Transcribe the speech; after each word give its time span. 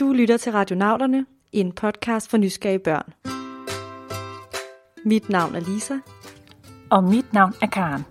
Du 0.00 0.12
lytter 0.12 0.36
til 0.36 0.52
Radionauterne, 0.52 1.26
en 1.52 1.72
podcast 1.72 2.30
for 2.30 2.36
nysgerrige 2.36 2.78
børn. 2.78 3.12
Mit 5.04 5.28
navn 5.28 5.54
er 5.54 5.60
Lisa. 5.60 5.94
Og 6.90 7.04
mit 7.04 7.32
navn 7.32 7.52
er 7.62 7.66
Karen. 7.66 8.04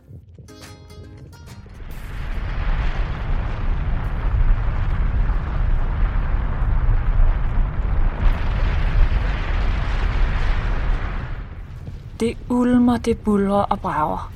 Det 12.20 12.38
ulmer, 12.50 12.98
det 12.98 13.20
bulrer 13.20 13.62
og 13.62 13.80
brager. 13.80 14.32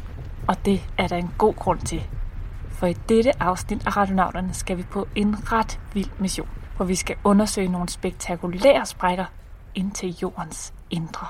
Og 0.48 0.66
det 0.66 0.82
er 0.98 1.08
der 1.08 1.18
en 1.18 1.32
god 1.38 1.54
grund 1.54 1.80
til. 1.80 2.04
For 2.72 2.88
i 2.88 2.94
dette 3.10 3.44
afsnit 3.44 3.88
af 3.88 3.98
Radionauterne 3.98 4.54
skal 4.54 4.78
vi 4.78 4.84
på 4.84 5.08
en 5.16 5.52
ret 5.52 5.80
vild 5.94 6.10
mission, 6.20 6.50
hvor 6.78 6.86
vi 6.86 6.96
skal 6.96 7.16
undersøge 7.24 7.68
nogle 7.68 7.90
spektakulære 7.90 8.86
sprækker 8.86 9.26
ind 9.76 9.92
til 9.92 10.18
jordens 10.22 10.74
indre. 10.90 11.28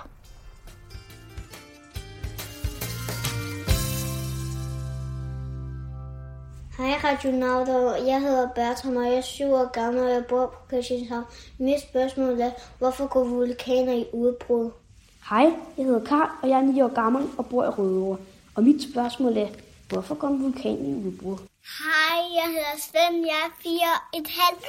Hej 6.78 6.94
radionauter, 7.04 7.96
jeg 8.06 8.22
hedder 8.22 8.50
Bertram, 8.56 8.96
og 8.96 9.04
jeg 9.04 9.14
er 9.14 9.22
syv 9.22 9.54
år 9.54 9.72
gammel, 9.72 10.04
og 10.04 10.10
jeg 10.10 10.26
bor 10.30 10.46
på 10.46 10.68
Christianshavn. 10.68 11.24
Mit 11.58 11.82
spørgsmål 11.90 12.40
er, 12.42 12.52
hvorfor 12.78 13.08
går 13.08 13.24
vulkaner 13.24 13.94
i 13.94 14.06
udbrud? 14.14 14.72
Hej, 15.30 15.46
jeg 15.78 15.86
hedder 15.86 16.06
Karl, 16.06 16.30
og 16.42 16.50
jeg 16.50 16.58
er 16.58 16.62
9 16.62 16.82
år 16.82 16.94
gammel 16.94 17.28
og 17.38 17.46
bor 17.46 17.64
i 17.64 17.68
Rødovre. 17.68 18.18
Og 18.56 18.64
mit 18.64 18.92
spørgsmål 18.92 19.38
er, 19.38 19.48
hvorfor 19.90 20.16
går 20.16 20.28
en 20.28 20.44
vulkan 20.44 20.86
i 20.86 21.08
udbrud? 21.08 21.38
Hej, 21.80 22.20
jeg 22.40 22.48
hedder 22.56 22.76
Svend, 22.78 23.26
jeg 23.26 23.40
er 23.48 23.52
fire 23.64 24.20
et 24.20 24.28
halvt, 24.28 24.66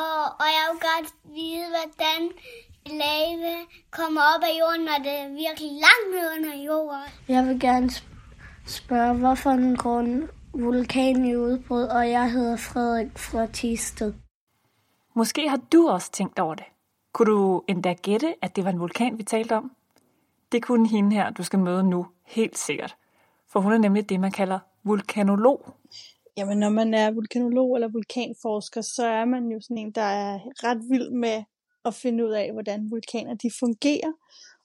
og, 0.00 0.22
og 0.42 0.48
jeg 0.56 0.64
vil 0.70 0.80
godt 0.90 1.08
vide, 1.36 1.66
hvordan 1.74 2.20
lave 2.86 3.66
kommer 3.90 4.20
op 4.20 4.42
af 4.42 4.52
jorden, 4.60 4.84
når 4.84 4.98
det 5.04 5.14
er 5.22 5.28
virkelig 5.28 5.70
langt 5.86 6.06
ned 6.14 6.26
under 6.36 6.64
jorden. 6.64 7.10
Jeg 7.28 7.46
vil 7.46 7.60
gerne 7.60 7.90
spørge, 8.66 9.14
hvorfor 9.14 9.50
en 9.50 9.76
grund 9.76 10.28
vulkan 10.54 11.24
i 11.24 11.36
udbrud, 11.36 11.82
og 11.82 12.10
jeg 12.10 12.32
hedder 12.32 12.56
Frederik 12.56 13.18
fra 13.18 13.46
Tisted. 13.46 14.14
Måske 15.14 15.48
har 15.48 15.60
du 15.72 15.88
også 15.88 16.12
tænkt 16.12 16.38
over 16.38 16.54
det. 16.54 16.64
Kunne 17.12 17.32
du 17.32 17.62
endda 17.68 17.92
gætte, 17.92 18.34
at 18.42 18.56
det 18.56 18.64
var 18.64 18.70
en 18.70 18.80
vulkan, 18.80 19.18
vi 19.18 19.22
talte 19.22 19.56
om? 19.56 19.72
Det 20.52 20.62
kunne 20.62 20.88
hende 20.88 21.16
her, 21.16 21.30
du 21.30 21.42
skal 21.42 21.58
møde 21.58 21.82
nu, 21.82 22.06
helt 22.24 22.58
sikkert. 22.58 22.96
For 23.48 23.60
hun 23.60 23.72
er 23.72 23.78
nemlig 23.78 24.08
det, 24.08 24.20
man 24.20 24.32
kalder 24.32 24.58
vulkanolog. 24.84 25.74
Jamen, 26.36 26.58
når 26.58 26.68
man 26.68 26.94
er 26.94 27.10
vulkanolog 27.10 27.74
eller 27.74 27.88
vulkanforsker, 27.88 28.80
så 28.80 29.06
er 29.06 29.24
man 29.24 29.48
jo 29.48 29.60
sådan 29.60 29.78
en, 29.78 29.92
der 29.92 30.02
er 30.02 30.38
ret 30.64 30.82
vild 30.90 31.10
med 31.10 31.44
at 31.84 31.94
finde 31.94 32.26
ud 32.26 32.30
af, 32.30 32.52
hvordan 32.52 32.90
vulkaner 32.90 33.34
de 33.34 33.50
fungerer, 33.58 34.12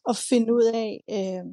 og 0.04 0.16
finde 0.16 0.54
ud 0.54 0.64
af, 0.64 1.04
øh, 1.10 1.46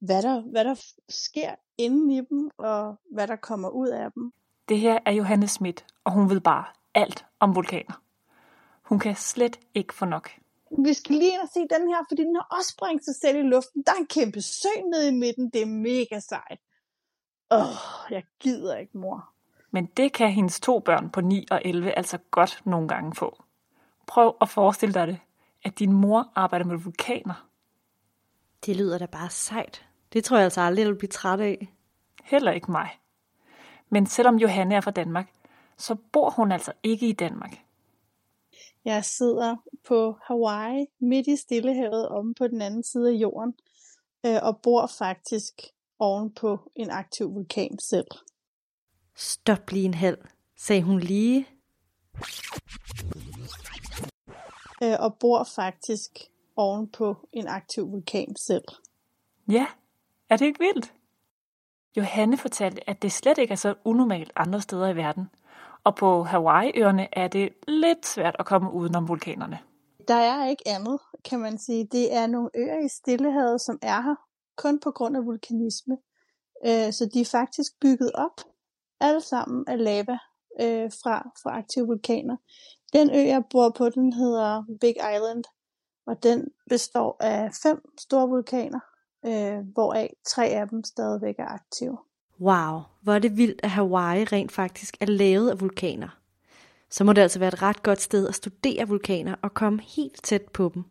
hvad, 0.00 0.22
der, 0.22 0.40
hvad 0.40 0.64
der 0.64 0.74
sker 1.08 1.54
inde 1.78 2.16
i 2.16 2.20
dem, 2.30 2.50
og 2.58 2.96
hvad 3.12 3.26
der 3.26 3.36
kommer 3.36 3.68
ud 3.68 3.88
af 3.88 4.12
dem. 4.12 4.32
Det 4.68 4.78
her 4.78 4.98
er 5.06 5.12
Johanne 5.12 5.48
Schmidt, 5.48 5.86
og 6.04 6.12
hun 6.12 6.30
ved 6.30 6.40
bare 6.40 6.64
alt 6.94 7.24
om 7.40 7.54
vulkaner. 7.54 8.02
Hun 8.82 8.98
kan 8.98 9.16
slet 9.16 9.60
ikke 9.74 9.94
få 9.94 10.04
nok. 10.04 10.30
Vi 10.84 10.92
skal 10.92 11.14
lige 11.14 11.32
ind 11.32 11.40
og 11.42 11.48
se 11.54 11.60
den 11.60 11.88
her, 11.88 12.04
fordi 12.08 12.22
den 12.22 12.36
har 12.36 12.56
også 12.58 12.70
sprængt 12.70 13.04
sig 13.04 13.14
selv 13.14 13.36
i 13.38 13.42
luften. 13.42 13.82
Der 13.86 13.92
er 13.92 13.96
en 13.96 14.06
kæmpe 14.06 14.40
sø 14.42 14.68
nede 14.92 15.08
i 15.08 15.14
midten. 15.14 15.50
Det 15.50 15.62
er 15.62 15.66
mega 15.66 16.20
sejt. 16.20 16.58
Åh, 17.50 18.10
jeg 18.10 18.24
gider 18.40 18.76
ikke, 18.76 18.98
mor. 18.98 19.30
Men 19.70 19.86
det 19.86 20.12
kan 20.12 20.30
hendes 20.30 20.60
to 20.60 20.78
børn 20.78 21.10
på 21.10 21.20
9 21.20 21.46
og 21.50 21.62
11 21.64 21.90
altså 21.90 22.18
godt 22.30 22.62
nogle 22.64 22.88
gange 22.88 23.14
få. 23.14 23.44
Prøv 24.06 24.36
at 24.40 24.48
forestille 24.48 24.94
dig 24.94 25.06
det, 25.06 25.18
at 25.64 25.78
din 25.78 25.92
mor 25.92 26.32
arbejder 26.34 26.64
med 26.66 26.76
vulkaner. 26.76 27.48
Det 28.66 28.76
lyder 28.76 28.98
da 28.98 29.06
bare 29.06 29.30
sejt. 29.30 29.86
Det 30.12 30.24
tror 30.24 30.36
jeg 30.36 30.44
altså 30.44 30.60
aldrig, 30.60 30.82
jeg 30.82 30.90
vil 30.90 30.98
blive 30.98 31.08
træt 31.08 31.40
af. 31.40 31.72
Heller 32.24 32.52
ikke 32.52 32.70
mig. 32.70 32.90
Men 33.88 34.06
selvom 34.06 34.36
Johanne 34.36 34.74
er 34.74 34.80
fra 34.80 34.90
Danmark, 34.90 35.32
så 35.78 35.94
bor 35.94 36.30
hun 36.30 36.52
altså 36.52 36.72
ikke 36.82 37.08
i 37.08 37.12
Danmark. 37.12 37.64
Jeg 38.84 39.04
sidder 39.04 39.56
på 39.88 40.18
Hawaii, 40.22 40.86
midt 40.98 41.26
i 41.26 41.36
Stillehavet, 41.36 42.08
om 42.08 42.34
på 42.34 42.48
den 42.48 42.62
anden 42.62 42.82
side 42.82 43.08
af 43.08 43.14
jorden, 43.14 43.54
øh, 44.26 44.38
og 44.42 44.60
bor 44.62 44.86
faktisk 44.98 45.62
oven 45.98 46.34
på 46.34 46.72
en 46.76 46.90
aktiv 46.90 47.34
vulkan 47.34 47.78
selv. 47.78 48.06
Stop 49.16 49.70
lige 49.70 49.84
en 49.84 49.94
halv, 49.94 50.18
sagde 50.56 50.82
hun 50.82 51.00
lige. 51.00 51.48
Øh, 54.82 54.96
og 54.98 55.16
bor 55.20 55.44
faktisk 55.54 56.10
oven 56.56 56.88
på 56.88 57.28
en 57.32 57.48
aktiv 57.48 57.92
vulkan 57.92 58.36
selv. 58.36 58.64
Ja, 59.48 59.66
er 60.30 60.36
det 60.36 60.46
ikke 60.46 60.58
vildt? 60.58 60.94
Johanne 61.96 62.36
fortalte, 62.36 62.90
at 62.90 63.02
det 63.02 63.12
slet 63.12 63.38
ikke 63.38 63.52
er 63.52 63.56
så 63.56 63.74
unormalt 63.84 64.32
andre 64.36 64.60
steder 64.60 64.88
i 64.88 64.96
verden. 64.96 65.30
Og 65.84 65.94
på 65.96 66.22
Hawaii-øerne 66.22 67.08
er 67.12 67.28
det 67.28 67.52
lidt 67.68 68.06
svært 68.06 68.36
at 68.38 68.46
komme 68.46 68.72
udenom 68.72 69.08
vulkanerne. 69.08 69.58
Der 70.08 70.14
er 70.14 70.48
ikke 70.48 70.68
andet, 70.68 70.98
kan 71.24 71.38
man 71.38 71.58
sige. 71.58 71.88
Det 71.92 72.14
er 72.14 72.26
nogle 72.26 72.50
øer 72.54 72.84
i 72.84 72.88
Stillehavet, 72.88 73.60
som 73.60 73.78
er 73.82 74.00
her 74.00 74.14
kun 74.56 74.80
på 74.80 74.90
grund 74.90 75.16
af 75.16 75.24
vulkanisme. 75.24 75.96
Øh, 76.66 76.92
så 76.92 77.10
de 77.14 77.20
er 77.20 77.24
faktisk 77.24 77.72
bygget 77.80 78.12
op 78.14 78.40
alle 79.00 79.20
sammen 79.20 79.64
af 79.68 79.84
lava 79.84 80.18
øh, 80.60 80.90
fra, 81.02 81.30
fra 81.42 81.58
aktive 81.58 81.86
vulkaner. 81.86 82.36
Den 82.92 83.10
ø, 83.10 83.18
jeg 83.18 83.42
bor 83.50 83.70
på, 83.70 83.88
den 83.88 84.12
hedder 84.12 84.64
Big 84.80 84.96
Island, 85.14 85.44
og 86.06 86.22
den 86.22 86.48
består 86.68 87.16
af 87.20 87.50
fem 87.62 87.82
store 87.98 88.28
vulkaner, 88.28 88.80
øh, 89.26 89.58
hvoraf 89.72 90.16
tre 90.26 90.46
af 90.46 90.68
dem 90.68 90.84
stadigvæk 90.84 91.34
er 91.38 91.46
aktive. 91.46 91.98
Wow, 92.40 92.80
hvor 93.02 93.12
er 93.12 93.18
det 93.18 93.36
vildt, 93.36 93.60
at 93.62 93.70
Hawaii 93.70 94.24
rent 94.24 94.52
faktisk 94.52 94.96
er 95.00 95.06
lavet 95.06 95.50
af 95.50 95.60
vulkaner. 95.60 96.18
Så 96.90 97.04
må 97.04 97.12
det 97.12 97.22
altså 97.22 97.38
være 97.38 97.48
et 97.48 97.62
ret 97.62 97.82
godt 97.82 98.00
sted 98.00 98.28
at 98.28 98.34
studere 98.34 98.88
vulkaner 98.88 99.34
og 99.42 99.54
komme 99.54 99.82
helt 99.82 100.22
tæt 100.22 100.42
på 100.42 100.70
dem. 100.74 100.84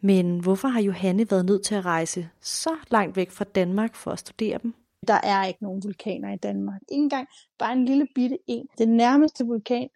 Men 0.00 0.40
hvorfor 0.40 0.68
har 0.68 0.80
Johanne 0.80 1.30
været 1.30 1.46
nødt 1.46 1.64
til 1.64 1.74
at 1.74 1.84
rejse 1.84 2.28
så 2.40 2.76
langt 2.90 3.16
væk 3.16 3.30
fra 3.30 3.44
Danmark 3.44 3.94
for 3.94 4.10
at 4.10 4.18
studere 4.18 4.58
dem? 4.58 4.74
Der 5.08 5.20
er 5.22 5.44
ikke 5.44 5.62
nogen 5.62 5.82
vulkaner 5.84 6.32
i 6.32 6.36
Danmark. 6.36 6.80
Ikke 6.88 7.02
engang 7.02 7.28
bare 7.58 7.72
en 7.72 7.84
lille 7.84 8.06
bitte 8.14 8.38
en. 8.46 8.66
Den 8.78 8.96
nærmeste 8.96 9.46
vulkan, 9.46 9.88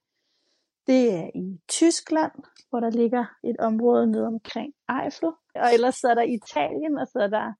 det 0.86 1.14
er 1.14 1.30
i 1.34 1.60
Tyskland, 1.68 2.32
hvor 2.70 2.80
der 2.80 2.90
ligger 2.90 3.24
et 3.44 3.56
område 3.58 4.06
nede 4.06 4.26
omkring 4.26 4.72
Eifel. 5.04 5.28
Og 5.54 5.74
ellers 5.74 5.94
så 5.94 6.08
er 6.08 6.14
der 6.14 6.22
Italien, 6.22 6.98
og 6.98 7.06
så 7.06 7.18
er 7.18 7.28
der 7.28 7.52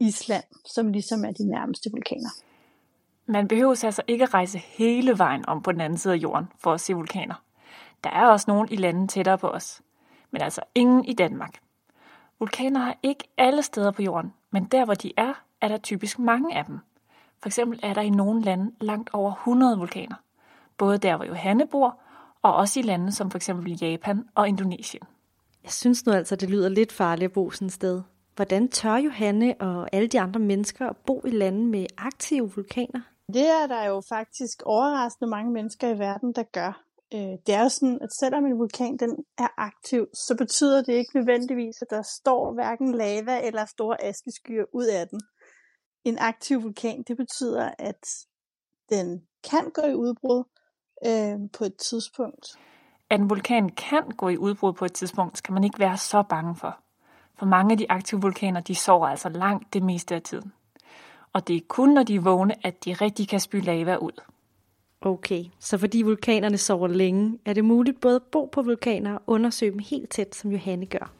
Island, 0.00 0.44
som 0.64 0.92
ligesom 0.92 1.24
er 1.24 1.32
de 1.32 1.50
nærmeste 1.50 1.90
vulkaner. 1.90 2.30
Man 3.26 3.48
behøver 3.48 3.84
altså 3.84 4.02
ikke 4.08 4.24
at 4.24 4.34
rejse 4.34 4.58
hele 4.58 5.18
vejen 5.18 5.48
om 5.48 5.62
på 5.62 5.72
den 5.72 5.80
anden 5.80 5.98
side 5.98 6.14
af 6.14 6.18
jorden 6.18 6.46
for 6.58 6.72
at 6.72 6.80
se 6.80 6.94
vulkaner. 6.94 7.44
Der 8.04 8.10
er 8.10 8.26
også 8.26 8.44
nogle 8.48 8.68
i 8.70 8.76
lande 8.76 9.08
tættere 9.08 9.38
på 9.38 9.48
os, 9.48 9.82
men 10.30 10.42
altså 10.42 10.60
ingen 10.74 11.04
i 11.04 11.12
Danmark. 11.12 11.58
Vulkaner 12.38 12.80
er 12.86 12.94
ikke 13.02 13.24
alle 13.38 13.62
steder 13.62 13.90
på 13.90 14.02
jorden, 14.02 14.32
men 14.50 14.64
der 14.64 14.84
hvor 14.84 14.94
de 14.94 15.12
er, 15.16 15.44
er 15.60 15.68
der 15.68 15.78
typisk 15.78 16.18
mange 16.18 16.56
af 16.56 16.64
dem. 16.64 16.78
For 17.42 17.46
eksempel 17.46 17.80
er 17.82 17.94
der 17.94 18.00
i 18.00 18.10
nogle 18.10 18.42
lande 18.42 18.72
langt 18.80 19.10
over 19.12 19.32
100 19.32 19.78
vulkaner. 19.78 20.16
Både 20.78 20.98
der 20.98 21.16
hvor 21.16 21.24
Johanne 21.24 21.66
bor, 21.66 22.00
og 22.42 22.54
også 22.54 22.80
i 22.80 22.82
lande 22.82 23.12
som 23.12 23.30
for 23.30 23.38
eksempel 23.38 23.78
Japan 23.82 24.24
og 24.34 24.48
Indonesien. 24.48 25.02
Jeg 25.62 25.70
synes 25.70 26.06
nu 26.06 26.12
altså, 26.12 26.36
det 26.36 26.50
lyder 26.50 26.68
lidt 26.68 26.92
farligt 26.92 27.24
at 27.28 27.32
bo 27.32 27.50
sådan 27.50 27.66
et 27.66 27.72
sted. 27.72 28.02
Hvordan 28.36 28.68
tør 28.68 28.96
Johanne 28.96 29.54
og 29.60 29.88
alle 29.92 30.08
de 30.08 30.20
andre 30.20 30.40
mennesker 30.40 30.88
at 30.88 30.96
bo 30.96 31.22
i 31.24 31.30
lande 31.30 31.66
med 31.66 31.86
aktive 31.98 32.52
vulkaner? 32.54 33.00
Det 33.32 33.46
er 33.62 33.66
der 33.66 33.84
jo 33.84 34.02
faktisk 34.08 34.62
overraskende 34.64 35.30
mange 35.30 35.52
mennesker 35.52 35.88
i 35.88 35.98
verden, 35.98 36.32
der 36.32 36.42
gør 36.42 36.82
øh, 37.14 37.38
Det 37.46 37.54
er 37.54 37.62
jo 37.62 37.68
sådan, 37.68 37.98
at 38.02 38.12
selvom 38.20 38.46
en 38.46 38.58
vulkan 38.58 38.96
den 38.96 39.16
er 39.38 39.48
aktiv, 39.56 40.06
så 40.14 40.34
betyder 40.38 40.82
det 40.82 40.92
ikke 40.92 41.10
nødvendigvis, 41.14 41.82
at 41.82 41.90
der 41.90 42.02
står 42.02 42.52
hverken 42.54 42.94
lava 42.94 43.46
eller 43.46 43.64
store 43.64 44.04
askeskyer 44.04 44.64
ud 44.72 44.86
af 44.86 45.08
den. 45.08 45.20
En 46.04 46.18
aktiv 46.18 46.62
vulkan, 46.62 47.02
det 47.08 47.16
betyder, 47.16 47.70
at 47.78 48.06
den 48.90 49.22
kan 49.50 49.70
gå 49.70 49.82
i 49.82 49.94
udbrud 49.94 50.44
øh, 51.06 51.50
på 51.58 51.64
et 51.64 51.76
tidspunkt. 51.76 52.46
At 53.10 53.20
en 53.20 53.30
vulkan 53.30 53.68
kan 53.68 54.02
gå 54.16 54.28
i 54.28 54.36
udbrud 54.36 54.72
på 54.72 54.84
et 54.84 54.92
tidspunkt, 54.92 55.38
skal 55.38 55.54
man 55.54 55.64
ikke 55.64 55.78
være 55.78 55.96
så 55.96 56.22
bange 56.22 56.56
for. 56.56 56.78
For 57.38 57.46
mange 57.46 57.72
af 57.72 57.78
de 57.78 57.90
aktive 57.90 58.20
vulkaner, 58.20 58.60
de 58.60 58.74
sover 58.74 59.06
altså 59.06 59.28
langt 59.28 59.74
det 59.74 59.82
meste 59.82 60.14
af 60.14 60.22
tiden. 60.22 60.52
Og 61.32 61.48
det 61.48 61.56
er 61.56 61.60
kun, 61.68 61.88
når 61.88 62.02
de 62.02 62.14
er 62.14 62.20
vågne, 62.20 62.66
at 62.66 62.84
de 62.84 62.92
rigtig 62.92 63.28
kan 63.28 63.40
spy 63.40 63.64
lava 63.64 63.96
ud. 63.96 64.31
Okay, 65.04 65.44
så 65.58 65.78
fordi 65.78 66.02
vulkanerne 66.02 66.58
sover 66.58 66.88
længe, 66.88 67.38
er 67.44 67.52
det 67.52 67.64
muligt 67.64 68.00
både 68.00 68.16
at 68.16 68.22
bo 68.32 68.44
på 68.44 68.62
vulkaner 68.62 69.14
og 69.14 69.22
undersøge 69.26 69.72
dem 69.72 69.78
helt 69.78 70.10
tæt, 70.10 70.34
som 70.34 70.50
Johanne 70.50 70.86
gør. 70.86 71.12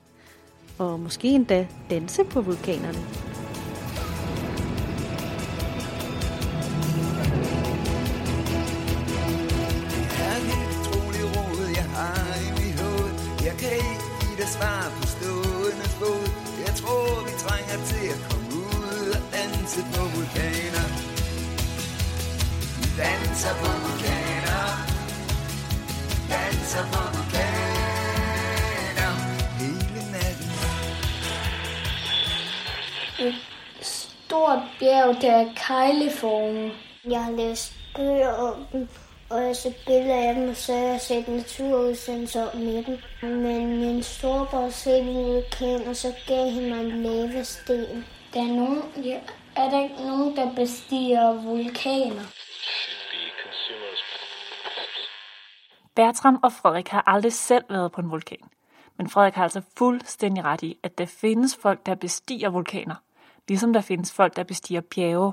Og 0.78 1.00
måske 1.00 1.28
endda 1.28 1.66
danse 1.90 2.24
på 2.24 2.40
vulkanerne. 2.40 2.98
er 14.62 14.90
på 15.00 15.06
stående 15.06 15.88
fod. 15.98 16.24
Jeg 16.66 16.74
tror, 16.80 17.24
vi 17.26 17.32
trænger 17.44 17.78
til 17.90 18.06
at 18.14 18.20
komme 18.30 18.48
ud 18.54 19.10
og 19.16 19.22
danse 19.32 19.80
på 19.94 20.02
vulkaner. 20.16 21.11
Danser 22.98 23.54
på 23.60 23.70
vulkaner. 23.82 24.64
Danser 26.30 26.84
på 26.92 27.00
vulkaner. 27.14 27.52
Hele 29.60 30.00
natten. 30.12 30.50
Et 33.26 33.34
stort 33.80 34.58
bjerg, 34.78 35.22
der 35.22 35.32
er 35.32 35.46
kejleformet. 35.56 36.72
Jeg 37.10 37.24
har 37.24 37.32
læst 37.32 37.72
bøger 37.96 38.32
om 38.32 38.66
dem, 38.72 38.88
og 39.30 39.42
jeg 39.42 39.56
set 39.56 39.76
billeder 39.86 40.28
af 40.28 40.34
dem, 40.34 40.48
og 40.48 40.56
så 40.56 40.72
har 40.72 40.86
jeg 40.86 41.00
set 41.00 41.28
naturudsendelser 41.28 42.46
med 42.54 42.84
dem. 42.84 42.98
Men 43.22 43.80
min 43.80 44.02
storebror 44.02 44.70
set 44.70 44.98
en 44.98 45.14
vulkan, 45.14 45.88
og 45.88 45.96
så 45.96 46.12
gav 46.26 46.50
han 46.50 46.68
mig 46.68 46.80
en 46.80 47.02
lavasten. 47.02 48.04
Der 48.34 48.40
er, 48.40 48.46
nogen, 48.46 48.82
ja, 49.04 49.18
er 49.56 49.70
der 49.70 49.82
ikke 49.82 50.02
nogen, 50.06 50.36
der 50.36 50.54
bestiger 50.54 51.32
vulkaner? 51.32 52.41
Bertram 55.94 56.40
og 56.42 56.52
Frederik 56.52 56.88
har 56.88 57.02
aldrig 57.06 57.32
selv 57.32 57.64
været 57.70 57.92
på 57.92 58.00
en 58.00 58.10
vulkan. 58.10 58.48
Men 58.96 59.10
Frederik 59.10 59.34
har 59.34 59.42
altså 59.42 59.62
fuldstændig 59.76 60.44
ret 60.44 60.62
i, 60.62 60.78
at 60.82 60.98
der 60.98 61.06
findes 61.06 61.56
folk, 61.56 61.86
der 61.86 61.94
bestiger 61.94 62.50
vulkaner, 62.50 62.94
ligesom 63.48 63.72
der 63.72 63.80
findes 63.80 64.12
folk, 64.12 64.36
der 64.36 64.42
bestiger 64.42 64.80
bjerge. 64.80 65.32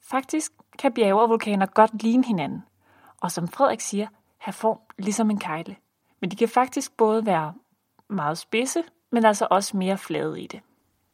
Faktisk 0.00 0.52
kan 0.78 0.92
bjerge 0.92 1.22
og 1.22 1.28
vulkaner 1.28 1.66
godt 1.66 2.02
ligne 2.02 2.24
hinanden, 2.24 2.64
og 3.20 3.32
som 3.32 3.48
Frederik 3.48 3.80
siger, 3.80 4.06
have 4.38 4.52
form 4.52 4.78
ligesom 4.98 5.30
en 5.30 5.38
kejle. 5.38 5.76
Men 6.20 6.30
de 6.30 6.36
kan 6.36 6.48
faktisk 6.48 6.96
både 6.96 7.26
være 7.26 7.54
meget 8.08 8.38
spidse, 8.38 8.82
men 9.10 9.24
altså 9.24 9.46
også 9.50 9.76
mere 9.76 9.98
flade 9.98 10.40
i 10.40 10.46
det. 10.46 10.60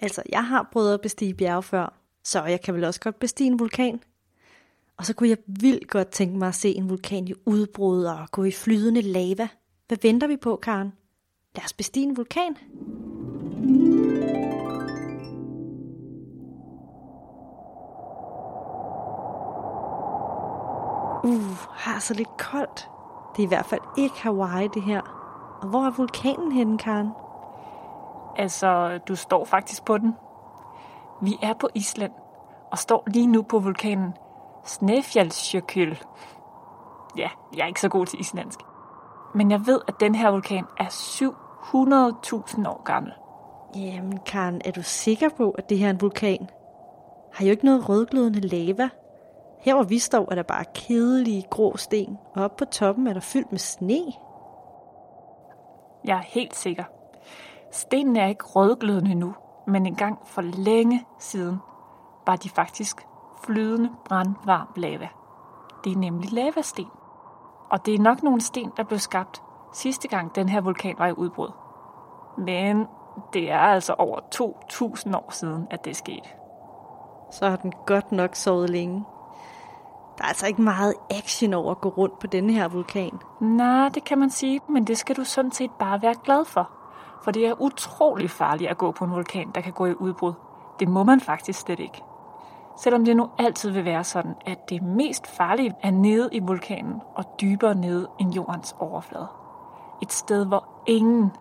Altså, 0.00 0.22
jeg 0.28 0.46
har 0.46 0.68
prøvet 0.72 0.94
at 0.94 1.00
bestige 1.00 1.34
bjerge 1.34 1.62
før, 1.62 1.92
så 2.24 2.44
jeg 2.44 2.60
kan 2.60 2.74
vel 2.74 2.84
også 2.84 3.00
godt 3.00 3.18
bestige 3.18 3.46
en 3.46 3.58
vulkan. 3.58 4.02
Og 5.02 5.06
så 5.06 5.14
kunne 5.14 5.28
jeg 5.28 5.38
vildt 5.46 5.88
godt 5.90 6.08
tænke 6.08 6.38
mig 6.38 6.48
at 6.48 6.54
se 6.54 6.68
en 6.76 6.90
vulkan 6.90 7.28
i 7.28 7.34
udbrud 7.46 8.04
og 8.04 8.30
gå 8.30 8.44
i 8.44 8.50
flydende 8.50 9.00
lava. 9.00 9.48
Hvad 9.88 9.98
venter 10.02 10.26
vi 10.26 10.36
på, 10.36 10.56
Karen? 10.56 10.92
Lad 11.56 11.64
os 11.64 11.72
bestige 11.72 12.06
en 12.06 12.16
vulkan. 12.16 12.56
Uh, 21.24 21.56
har 21.70 22.00
så 22.00 22.14
lidt 22.14 22.36
koldt. 22.38 22.88
Det 23.36 23.42
er 23.42 23.46
i 23.46 23.48
hvert 23.48 23.66
fald 23.66 23.80
ikke 23.98 24.14
Hawaii, 24.18 24.68
det 24.74 24.82
her. 24.82 25.00
Og 25.62 25.68
hvor 25.68 25.86
er 25.86 25.90
vulkanen 25.90 26.52
henne, 26.52 26.78
Karen? 26.78 27.08
Altså, 28.36 28.98
du 29.08 29.16
står 29.16 29.44
faktisk 29.44 29.84
på 29.84 29.98
den. 29.98 30.14
Vi 31.22 31.38
er 31.42 31.54
på 31.54 31.68
Island 31.74 32.12
og 32.72 32.78
står 32.78 33.04
lige 33.06 33.26
nu 33.26 33.42
på 33.42 33.58
vulkanen 33.58 34.12
Snæfjallsjökull. 34.64 36.04
Ja, 37.16 37.28
jeg 37.56 37.62
er 37.62 37.66
ikke 37.66 37.80
så 37.80 37.88
god 37.88 38.06
til 38.06 38.20
islandsk. 38.20 38.60
Men 39.34 39.50
jeg 39.50 39.66
ved, 39.66 39.80
at 39.88 39.94
den 40.00 40.14
her 40.14 40.30
vulkan 40.30 40.64
er 40.78 40.88
700.000 40.88 42.68
år 42.68 42.82
gammel. 42.82 43.12
Jamen, 43.76 44.18
Karen, 44.26 44.60
er 44.64 44.70
du 44.70 44.82
sikker 44.82 45.28
på, 45.28 45.50
at 45.50 45.68
det 45.68 45.78
her 45.78 45.86
er 45.86 45.90
en 45.90 46.00
vulkan? 46.00 46.50
Har 47.32 47.44
jo 47.44 47.50
ikke 47.50 47.64
noget 47.64 47.88
rødglødende 47.88 48.40
lava. 48.40 48.88
Her 49.60 49.74
hvor 49.74 49.84
vi 49.84 49.98
står, 49.98 50.30
er 50.30 50.34
der 50.34 50.42
bare 50.42 50.64
kedelige 50.74 51.46
grå 51.50 51.76
sten, 51.76 52.18
og 52.34 52.44
oppe 52.44 52.64
på 52.64 52.70
toppen 52.70 53.06
er 53.06 53.12
der 53.12 53.20
fyldt 53.20 53.52
med 53.52 53.58
sne. 53.58 54.12
Jeg 56.04 56.16
er 56.16 56.22
helt 56.22 56.56
sikker. 56.56 56.84
Stenene 57.72 58.20
er 58.20 58.26
ikke 58.26 58.44
rødglødende 58.44 59.14
nu, 59.14 59.34
men 59.66 59.86
engang 59.86 60.18
for 60.24 60.42
længe 60.42 61.04
siden 61.18 61.58
var 62.26 62.36
de 62.36 62.48
faktisk 62.48 63.06
flydende 63.44 63.90
brandvarm 64.04 64.68
lava. 64.76 65.08
Det 65.84 65.92
er 65.92 65.96
nemlig 65.96 66.32
lavasten. 66.32 66.86
Og 67.70 67.86
det 67.86 67.94
er 67.94 67.98
nok 67.98 68.22
nogle 68.22 68.40
sten, 68.40 68.72
der 68.76 68.82
blev 68.82 68.98
skabt 68.98 69.42
sidste 69.72 70.08
gang 70.08 70.34
den 70.34 70.48
her 70.48 70.60
vulkan 70.60 70.94
var 70.98 71.06
i 71.06 71.12
udbrud. 71.12 71.50
Men 72.38 72.86
det 73.32 73.50
er 73.50 73.58
altså 73.58 73.94
over 73.98 74.20
2.000 74.34 75.16
år 75.16 75.30
siden, 75.30 75.66
at 75.70 75.84
det 75.84 75.96
skete. 75.96 76.28
Så 77.30 77.48
har 77.48 77.56
den 77.56 77.72
godt 77.86 78.12
nok 78.12 78.34
sovet 78.34 78.70
længe. 78.70 79.04
Der 80.18 80.24
er 80.24 80.28
altså 80.28 80.46
ikke 80.46 80.62
meget 80.62 80.94
action 81.10 81.54
over 81.54 81.70
at 81.70 81.80
gå 81.80 81.88
rundt 81.88 82.18
på 82.18 82.26
denne 82.26 82.52
her 82.52 82.68
vulkan. 82.68 83.18
Nej, 83.40 83.88
det 83.88 84.04
kan 84.04 84.18
man 84.18 84.30
sige, 84.30 84.60
men 84.68 84.84
det 84.84 84.98
skal 84.98 85.16
du 85.16 85.24
sådan 85.24 85.52
set 85.52 85.70
bare 85.78 86.02
være 86.02 86.14
glad 86.24 86.44
for. 86.44 86.70
For 87.24 87.30
det 87.30 87.46
er 87.46 87.60
utrolig 87.60 88.30
farligt 88.30 88.70
at 88.70 88.78
gå 88.78 88.92
på 88.92 89.04
en 89.04 89.10
vulkan, 89.10 89.50
der 89.54 89.60
kan 89.60 89.72
gå 89.72 89.86
i 89.86 89.94
udbrud. 89.94 90.32
Det 90.80 90.88
må 90.88 91.04
man 91.04 91.20
faktisk 91.20 91.60
slet 91.60 91.80
ikke. 91.80 92.02
Selvom 92.78 93.04
det 93.04 93.16
nu 93.16 93.28
altid 93.38 93.70
vil 93.70 93.84
være 93.84 94.04
sådan, 94.04 94.34
at 94.46 94.70
det 94.70 94.82
mest 94.82 95.26
farlige 95.26 95.74
er 95.82 95.90
nede 95.90 96.28
i 96.32 96.40
vulkanen 96.40 97.00
og 97.14 97.24
dybere 97.40 97.74
nede 97.74 98.08
end 98.20 98.34
jordens 98.34 98.76
overflade. 98.78 99.26
Et 100.02 100.12
sted, 100.12 100.46
hvor 100.46 100.68
ingen, 100.86 101.32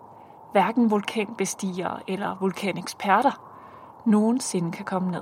hverken 0.51 0.91
vulkanbestigere 0.91 1.99
eller 2.07 2.37
vulkaneksperter, 2.39 3.47
nogensinde 4.05 4.71
kan 4.71 4.85
komme 4.85 5.11
ned. 5.11 5.21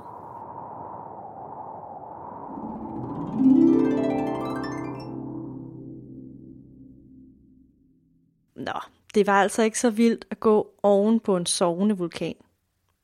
Nå, 8.56 8.80
det 9.14 9.26
var 9.26 9.40
altså 9.42 9.62
ikke 9.62 9.78
så 9.78 9.90
vildt 9.90 10.24
at 10.30 10.40
gå 10.40 10.66
oven 10.82 11.20
på 11.20 11.36
en 11.36 11.46
sovende 11.46 11.98
vulkan. 11.98 12.34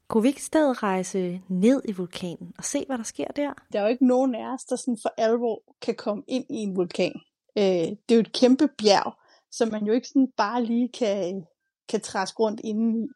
Kunne 0.09 0.23
vi 0.23 0.29
ikke 0.29 0.43
stedet 0.43 0.83
rejse 0.83 1.43
ned 1.49 1.83
i 1.85 1.93
vulkanen 1.93 2.55
og 2.59 2.65
se, 2.65 2.85
hvad 2.87 2.99
der 2.99 3.05
sker 3.05 3.29
der? 3.29 3.53
Der 3.73 3.79
er 3.79 3.83
jo 3.83 3.89
ikke 3.89 4.07
nogen 4.07 4.35
af 4.35 4.53
os, 4.55 4.65
der 4.65 4.77
sådan 4.77 4.99
for 5.03 5.13
alvor 5.17 5.63
kan 5.83 5.95
komme 5.95 6.23
ind 6.27 6.45
i 6.51 6.57
en 6.57 6.77
vulkan. 6.77 7.21
Øh, 7.59 7.65
det 7.65 8.11
er 8.11 8.15
jo 8.15 8.21
et 8.21 8.33
kæmpe 8.33 8.69
bjerg, 8.69 9.13
som 9.51 9.69
man 9.69 9.85
jo 9.85 9.93
ikke 9.93 10.09
sådan 10.09 10.33
bare 10.37 10.65
lige 10.65 10.89
kan, 10.89 11.47
kan 11.89 12.01
træske 12.01 12.39
rundt 12.39 12.61
inden 12.65 13.05
i. 13.05 13.09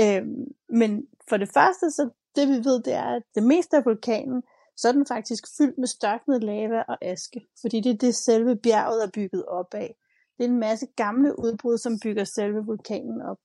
Øh, 0.00 0.22
men 0.68 1.06
for 1.28 1.36
det 1.36 1.48
første, 1.54 1.90
så 1.90 2.10
det 2.36 2.48
vi 2.48 2.54
ved, 2.54 2.82
det 2.82 2.92
er, 2.92 3.16
at 3.16 3.22
det 3.34 3.42
meste 3.42 3.76
af 3.76 3.84
vulkanen, 3.84 4.42
så 4.76 4.88
er 4.88 4.92
den 4.92 5.06
faktisk 5.06 5.44
fyldt 5.58 5.78
med 5.78 5.86
størknet 5.86 6.44
lava 6.44 6.82
og 6.88 6.98
aske, 7.04 7.46
fordi 7.60 7.80
det 7.80 7.92
er 7.92 7.96
det 7.96 8.14
selve 8.14 8.56
bjerget 8.56 9.04
er 9.04 9.10
bygget 9.14 9.44
op 9.46 9.74
af. 9.74 9.96
Det 10.38 10.44
er 10.44 10.48
en 10.48 10.58
masse 10.58 10.86
gamle 10.96 11.38
udbrud, 11.38 11.78
som 11.78 12.00
bygger 12.02 12.24
selve 12.24 12.64
vulkanen 12.66 13.22
op. 13.22 13.38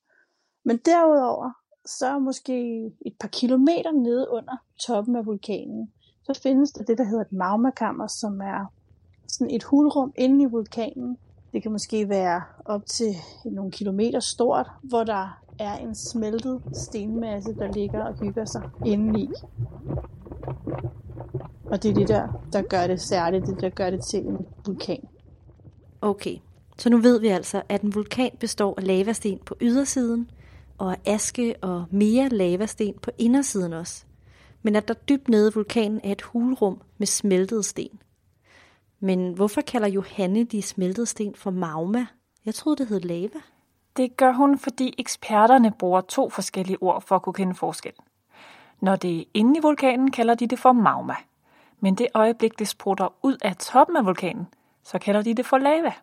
Men 0.66 0.78
derudover, 0.78 1.52
så 1.86 2.20
måske 2.20 2.86
et 3.06 3.14
par 3.20 3.28
kilometer 3.28 3.92
nede 3.92 4.28
under 4.32 4.58
toppen 4.88 5.16
af 5.16 5.26
vulkanen, 5.26 5.92
så 6.24 6.40
findes 6.44 6.72
der 6.72 6.84
det, 6.84 6.98
der 6.98 7.04
hedder 7.04 7.22
et 7.22 7.32
magmakammer, 7.32 8.08
som 8.08 8.42
er 8.42 8.66
sådan 9.28 9.56
et 9.56 9.64
hulrum 9.64 10.14
inde 10.16 10.44
i 10.44 10.46
vulkanen. 10.46 11.18
Det 11.54 11.62
kan 11.62 11.72
måske 11.72 12.10
være 12.10 12.42
op 12.66 12.86
til 12.86 13.16
nogle 13.46 13.72
kilometer 13.72 14.20
stort, 14.20 14.68
hvor 14.84 15.04
der 15.04 15.40
er 15.60 15.78
en 15.78 15.96
smeltet 15.96 16.62
stenmasse, 16.74 17.56
der 17.56 17.72
ligger 17.72 18.04
og 18.04 18.20
hygger 18.20 18.46
sig 18.46 18.70
indeni. 18.86 19.30
Og 21.66 21.84
det 21.84 21.92
er 21.92 21.96
det 21.96 22.08
der, 22.08 22.28
der 22.54 22.62
gør 22.62 22.88
det 22.88 23.02
særligt, 23.02 23.46
det 23.46 23.62
der 23.62 23.70
gør 23.70 23.90
det 23.90 24.04
til 24.04 24.26
en 24.26 24.38
vulkan. 24.66 25.08
Okay, 26.02 26.38
så 26.78 26.90
nu 26.90 26.98
ved 26.98 27.20
vi 27.20 27.28
altså, 27.28 27.62
at 27.70 27.82
en 27.82 27.96
vulkan 27.96 28.32
består 28.40 28.74
af 28.78 28.88
lavasten 28.88 29.40
på 29.46 29.56
ydersiden, 29.62 30.30
og 30.80 30.98
aske 31.06 31.56
og 31.62 31.86
mere 31.92 32.30
lavasten 32.30 32.94
på 33.02 33.12
indersiden 33.18 33.74
også. 33.74 34.06
Men 34.62 34.76
at 34.76 34.88
der 34.88 34.94
dybt 34.94 35.30
nede 35.30 35.50
i 35.50 35.54
vulkanen 35.56 36.02
er 36.04 36.12
et 36.12 36.22
hulrum 36.22 36.82
med 36.98 37.08
smeltede 37.08 37.64
sten. 37.64 38.02
Men 39.00 39.34
hvorfor 39.34 39.62
kalder 39.62 39.88
Johanne 39.88 40.44
de 40.44 40.62
smeltede 40.62 41.06
sten 41.06 41.36
for 41.36 41.52
magma? 41.52 42.06
Jeg 42.46 42.56
troede, 42.56 42.78
det 42.78 42.88
hed 42.88 43.00
lava. 43.00 43.40
Det 43.98 44.18
gør 44.18 44.32
hun, 44.32 44.60
fordi 44.60 44.94
eksperterne 44.98 45.72
bruger 45.72 46.02
to 46.02 46.30
forskellige 46.30 46.84
ord 46.84 47.02
for 47.02 47.16
at 47.16 47.22
kunne 47.22 47.34
kende 47.34 47.56
forskel. 47.56 47.94
Når 48.82 48.96
det 48.96 49.20
er 49.20 49.24
inde 49.34 49.58
i 49.58 49.62
vulkanen, 49.62 50.12
kalder 50.12 50.36
de 50.36 50.48
det 50.48 50.60
for 50.60 50.72
magma. 50.72 51.16
Men 51.80 51.96
det 51.96 52.08
øjeblik, 52.14 52.60
det 52.60 52.68
sprutter 52.68 53.14
ud 53.24 53.38
af 53.42 53.56
toppen 53.56 53.98
af 53.98 54.06
vulkanen, 54.06 54.48
så 54.84 55.00
kalder 55.00 55.22
de 55.22 55.34
det 55.34 55.46
for 55.46 55.58
lava. 55.58 55.94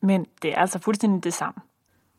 Men 0.00 0.26
det 0.42 0.52
er 0.52 0.56
altså 0.56 0.78
fuldstændig 0.78 1.24
det 1.24 1.34
samme. 1.34 1.60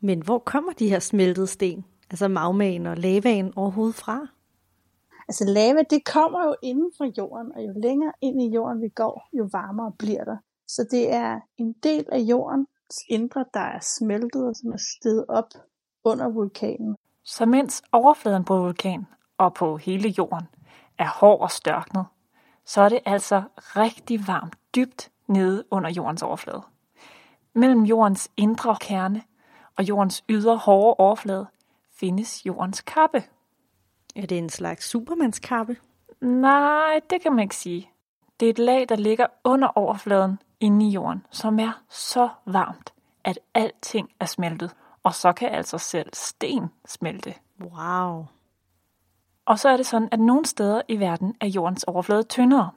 Men 0.06 0.22
hvor 0.22 0.40
kommer 0.40 0.74
de 0.74 0.90
her 0.90 1.00
smeltede 1.00 1.48
sten, 1.48 1.86
altså 2.10 2.28
magmaen 2.28 2.86
og 2.86 2.98
lavaen 2.98 3.54
overhovedet 3.56 3.96
fra? 3.96 4.28
Altså 5.28 5.46
lava, 5.48 5.84
det 5.90 6.06
kommer 6.06 6.46
jo 6.46 6.56
inden 6.62 6.92
fra 6.98 7.06
jorden, 7.18 7.52
og 7.56 7.64
jo 7.64 7.74
længere 7.76 8.12
ind 8.22 8.42
i 8.42 8.50
jorden 8.56 8.82
vi 8.82 8.90
går, 8.90 9.30
jo 9.38 9.50
varmere 9.52 9.92
bliver 10.00 10.24
der. 10.24 10.38
Så 10.68 10.88
det 10.92 11.14
er 11.14 11.40
en 11.58 11.74
del 11.84 12.06
af 12.12 12.20
jordens 12.20 12.96
indre, 13.10 13.46
der 13.54 13.60
er 13.60 13.80
smeltet 13.80 14.48
og 14.48 14.56
som 14.56 14.72
er 14.72 14.84
steget 14.98 15.26
op 15.30 15.50
under 16.04 16.30
vulkanen. 16.30 16.96
Så 17.24 17.46
mens 17.46 17.84
overfladen 17.92 18.44
på 18.44 18.58
vulkan 18.58 19.06
og 19.38 19.54
på 19.54 19.78
hele 19.78 20.10
jorden 20.18 20.48
er 20.98 21.20
hård 21.20 21.42
og 21.42 21.52
størknet, 21.52 22.06
så 22.66 22.82
er 22.82 22.90
det 22.90 23.00
altså 23.06 23.44
rigtig 23.58 24.28
varmt 24.28 24.56
dybt 24.76 25.12
nede 25.28 25.64
under 25.72 25.90
jordens 25.90 26.24
overflade. 26.24 26.62
Mellem 27.56 27.84
jordens 27.84 28.32
indre 28.38 28.78
kerne 28.82 29.22
og 29.78 29.84
jordens 29.90 30.24
ydre 30.30 30.58
hårde 30.58 30.96
overflade 31.00 31.48
findes 32.00 32.46
jordens 32.46 32.82
kappe. 32.82 33.24
Er 34.16 34.26
det 34.26 34.38
en 34.38 34.50
slags 34.50 34.90
supermandskappe? 34.90 35.78
Nej, 36.22 37.02
det 37.10 37.22
kan 37.22 37.32
man 37.32 37.44
ikke 37.44 37.56
sige. 37.56 37.90
Det 38.40 38.46
er 38.46 38.50
et 38.50 38.60
lag, 38.60 38.90
der 38.90 38.96
ligger 38.96 39.28
under 39.44 39.68
overfladen 39.68 40.40
inde 40.60 40.86
i 40.86 40.90
jorden, 40.90 41.26
som 41.32 41.60
er 41.60 41.82
så 41.90 42.30
varmt, 42.46 42.94
at 43.24 43.40
alting 43.54 44.10
er 44.20 44.26
smeltet. 44.26 44.76
Og 45.04 45.16
så 45.16 45.34
kan 45.34 45.50
altså 45.50 45.78
selv 45.78 46.10
sten 46.14 46.68
smelte. 46.86 47.34
Wow. 47.62 48.26
Og 49.46 49.60
så 49.60 49.70
er 49.70 49.78
det 49.78 49.86
sådan, 49.86 50.10
at 50.12 50.20
nogle 50.20 50.46
steder 50.46 50.82
i 50.88 51.00
verden 51.00 51.36
er 51.42 51.48
jordens 51.48 51.84
overflade 51.84 52.24
tyndere. 52.24 52.72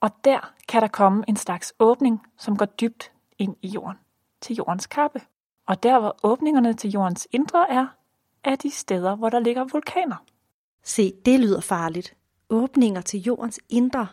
Og 0.00 0.10
der 0.24 0.52
kan 0.68 0.82
der 0.82 0.88
komme 0.88 1.24
en 1.28 1.36
slags 1.36 1.72
åbning, 1.78 2.26
som 2.36 2.56
går 2.56 2.66
dybt 2.66 3.12
ind 3.38 3.56
i 3.62 3.68
jorden, 3.68 3.98
til 4.40 4.56
jordens 4.56 4.86
kappe. 4.86 5.20
Og 5.70 5.82
der, 5.82 6.00
hvor 6.00 6.16
åbningerne 6.22 6.74
til 6.74 6.90
jordens 6.90 7.28
indre 7.32 7.70
er, 7.70 7.86
er 8.44 8.56
de 8.56 8.70
steder, 8.70 9.16
hvor 9.16 9.28
der 9.28 9.38
ligger 9.38 9.64
vulkaner. 9.72 10.16
Se, 10.84 11.12
det 11.24 11.40
lyder 11.40 11.60
farligt. 11.60 12.16
Åbninger 12.48 13.00
til 13.00 13.20
jordens 13.20 13.60
indre. 13.68 14.06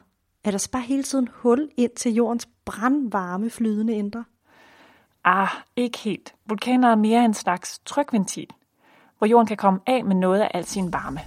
Er 0.43 0.51
der 0.51 0.57
så 0.57 0.71
bare 0.71 0.81
hele 0.81 1.03
tiden 1.03 1.29
hul 1.33 1.69
ind 1.77 1.91
til 1.91 2.13
jordens 2.13 2.49
brandvarme 2.65 3.49
flydende 3.49 3.93
indre? 3.93 4.25
Ah, 5.23 5.49
ikke 5.75 5.97
helt. 5.97 6.35
Vulkaner 6.45 6.87
er 6.91 6.95
mere 6.95 7.25
en 7.25 7.33
slags 7.33 7.79
trykventil, 7.85 8.47
hvor 9.17 9.27
jorden 9.27 9.47
kan 9.47 9.57
komme 9.57 9.79
af 9.87 10.05
med 10.05 10.15
noget 10.15 10.39
af 10.39 10.51
al 10.53 10.65
sin 10.65 10.93
varme. 10.93 11.19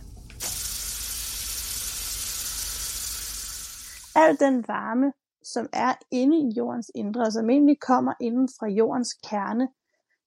Al 4.15 4.37
den 4.41 4.65
varme, 4.69 5.13
som 5.43 5.69
er 5.73 5.95
inde 6.11 6.37
i 6.37 6.53
jordens 6.57 6.91
indre, 6.95 7.23
og 7.23 7.33
som 7.33 7.51
egentlig 7.51 7.81
kommer 7.81 8.13
inden 8.21 8.49
fra 8.59 8.67
jordens 8.67 9.15
kerne, 9.31 9.69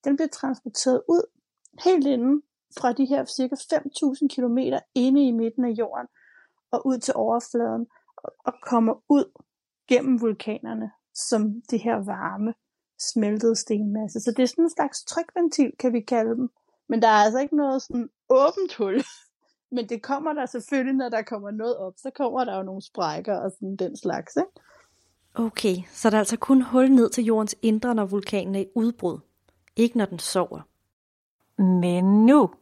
den 0.03 0.15
bliver 0.15 0.27
transporteret 0.27 1.01
ud 1.09 1.23
helt 1.83 2.07
inden 2.07 2.43
fra 2.79 2.93
de 2.93 3.05
her 3.05 3.25
cirka 3.25 3.55
5.000 3.55 4.27
km 4.35 4.57
inde 4.95 5.27
i 5.27 5.31
midten 5.31 5.65
af 5.65 5.69
jorden 5.69 6.07
og 6.71 6.87
ud 6.87 6.97
til 6.97 7.13
overfladen 7.15 7.87
og 8.45 8.53
kommer 8.63 8.93
ud 9.09 9.25
gennem 9.87 10.21
vulkanerne 10.21 10.91
som 11.15 11.61
det 11.69 11.79
her 11.79 11.95
varme 11.95 12.53
smeltede 12.99 13.55
stenmasse. 13.55 14.19
Så 14.19 14.31
det 14.31 14.43
er 14.43 14.47
sådan 14.47 14.63
en 14.63 14.69
slags 14.69 15.03
trykventil, 15.03 15.71
kan 15.79 15.93
vi 15.93 16.01
kalde 16.01 16.35
dem. 16.35 16.49
Men 16.89 17.01
der 17.01 17.07
er 17.07 17.23
altså 17.25 17.39
ikke 17.39 17.55
noget 17.55 17.81
sådan 17.81 18.09
åbent 18.29 18.75
hul. 18.77 19.03
Men 19.75 19.89
det 19.89 20.01
kommer 20.01 20.33
der 20.33 20.45
selvfølgelig, 20.45 20.95
når 20.95 21.09
der 21.09 21.21
kommer 21.21 21.51
noget 21.51 21.77
op. 21.77 21.93
Så 21.97 22.09
kommer 22.15 22.45
der 22.45 22.57
jo 22.57 22.63
nogle 22.63 22.81
sprækker 22.81 23.35
og 23.35 23.51
sådan 23.51 23.75
den 23.75 23.97
slags. 23.97 24.35
Ikke? 24.35 24.51
Okay, 25.35 25.75
så 25.91 26.09
der 26.09 26.15
er 26.15 26.19
altså 26.19 26.37
kun 26.37 26.61
hul 26.61 26.91
ned 26.91 27.09
til 27.09 27.23
jordens 27.23 27.55
indre, 27.61 27.95
når 27.95 28.05
vulkanen 28.05 28.55
er 28.55 28.59
i 28.59 28.67
udbrud. 28.75 29.19
Ikke 29.75 29.97
når 29.97 30.05
den 30.05 30.19
sover. 30.19 30.61
Men 31.61 32.25
nu 32.25 32.53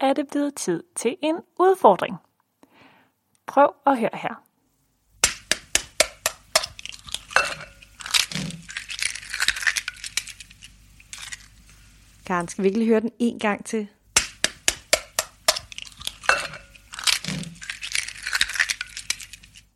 er 0.00 0.12
det 0.12 0.28
blevet 0.30 0.54
tid 0.54 0.82
til 0.96 1.16
en 1.22 1.36
udfordring. 1.58 2.16
Prøv 3.46 3.74
at 3.86 3.98
høre 3.98 4.10
her. 4.12 4.44
Karen, 12.26 12.48
skal 12.48 12.62
vi 12.62 12.68
ikke 12.68 12.78
lige 12.78 12.88
høre 12.88 13.00
den 13.00 13.12
en 13.18 13.38
gang 13.38 13.64
til? 13.64 13.88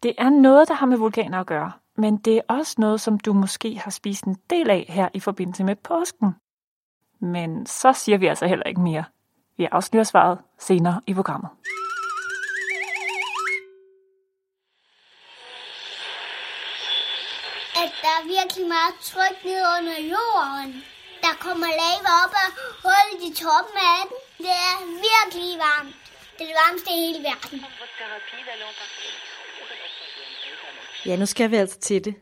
Det 0.03 0.15
er 0.19 0.31
noget, 0.31 0.69
der 0.69 0.75
har 0.75 0.87
med 0.87 0.97
vulkaner 0.97 1.41
at 1.41 1.47
gøre, 1.47 1.73
men 1.97 2.17
det 2.17 2.37
er 2.37 2.43
også 2.49 2.75
noget, 2.79 3.01
som 3.01 3.19
du 3.19 3.33
måske 3.33 3.79
har 3.79 3.91
spist 3.91 4.25
en 4.25 4.37
del 4.51 4.71
af 4.71 4.87
her 4.89 5.09
i 5.15 5.21
forbindelse 5.21 5.65
med 5.65 5.77
påsken. 5.77 6.35
Men 7.21 7.67
så 7.67 7.93
siger 7.93 8.19
vi 8.19 8.27
altså 8.27 8.47
heller 8.47 8.67
ikke 8.67 8.81
mere. 8.81 9.05
Vi 9.57 9.65
afslører 9.73 10.05
svaret 10.05 10.39
senere 10.59 11.01
i 11.07 11.15
programmet. 11.15 11.51
At 17.83 17.91
der 18.03 18.13
er 18.21 18.25
virkelig 18.37 18.67
meget 18.77 18.97
tryk 19.11 19.37
ned 19.45 19.63
under 19.79 19.99
jorden. 20.15 20.73
Der 21.25 21.35
kommer 21.45 21.69
lava 21.83 22.11
op 22.25 22.35
og 22.45 22.49
hullet 22.85 23.21
i 23.29 23.31
toppen 23.43 23.77
af 23.95 24.03
den. 24.09 24.19
Det 24.47 24.57
er 24.71 24.79
virkelig 25.09 25.59
varmt. 25.67 25.97
Det 26.37 26.43
er 26.45 26.49
det 26.51 26.57
varmeste 26.63 26.91
i 26.97 26.99
hele 27.05 27.21
verden. 27.29 27.59
Ja, 31.07 31.17
nu 31.17 31.27
skal 31.27 31.51
vi 31.51 31.57
altså 31.57 31.79
til 31.81 32.05
det. 32.05 32.15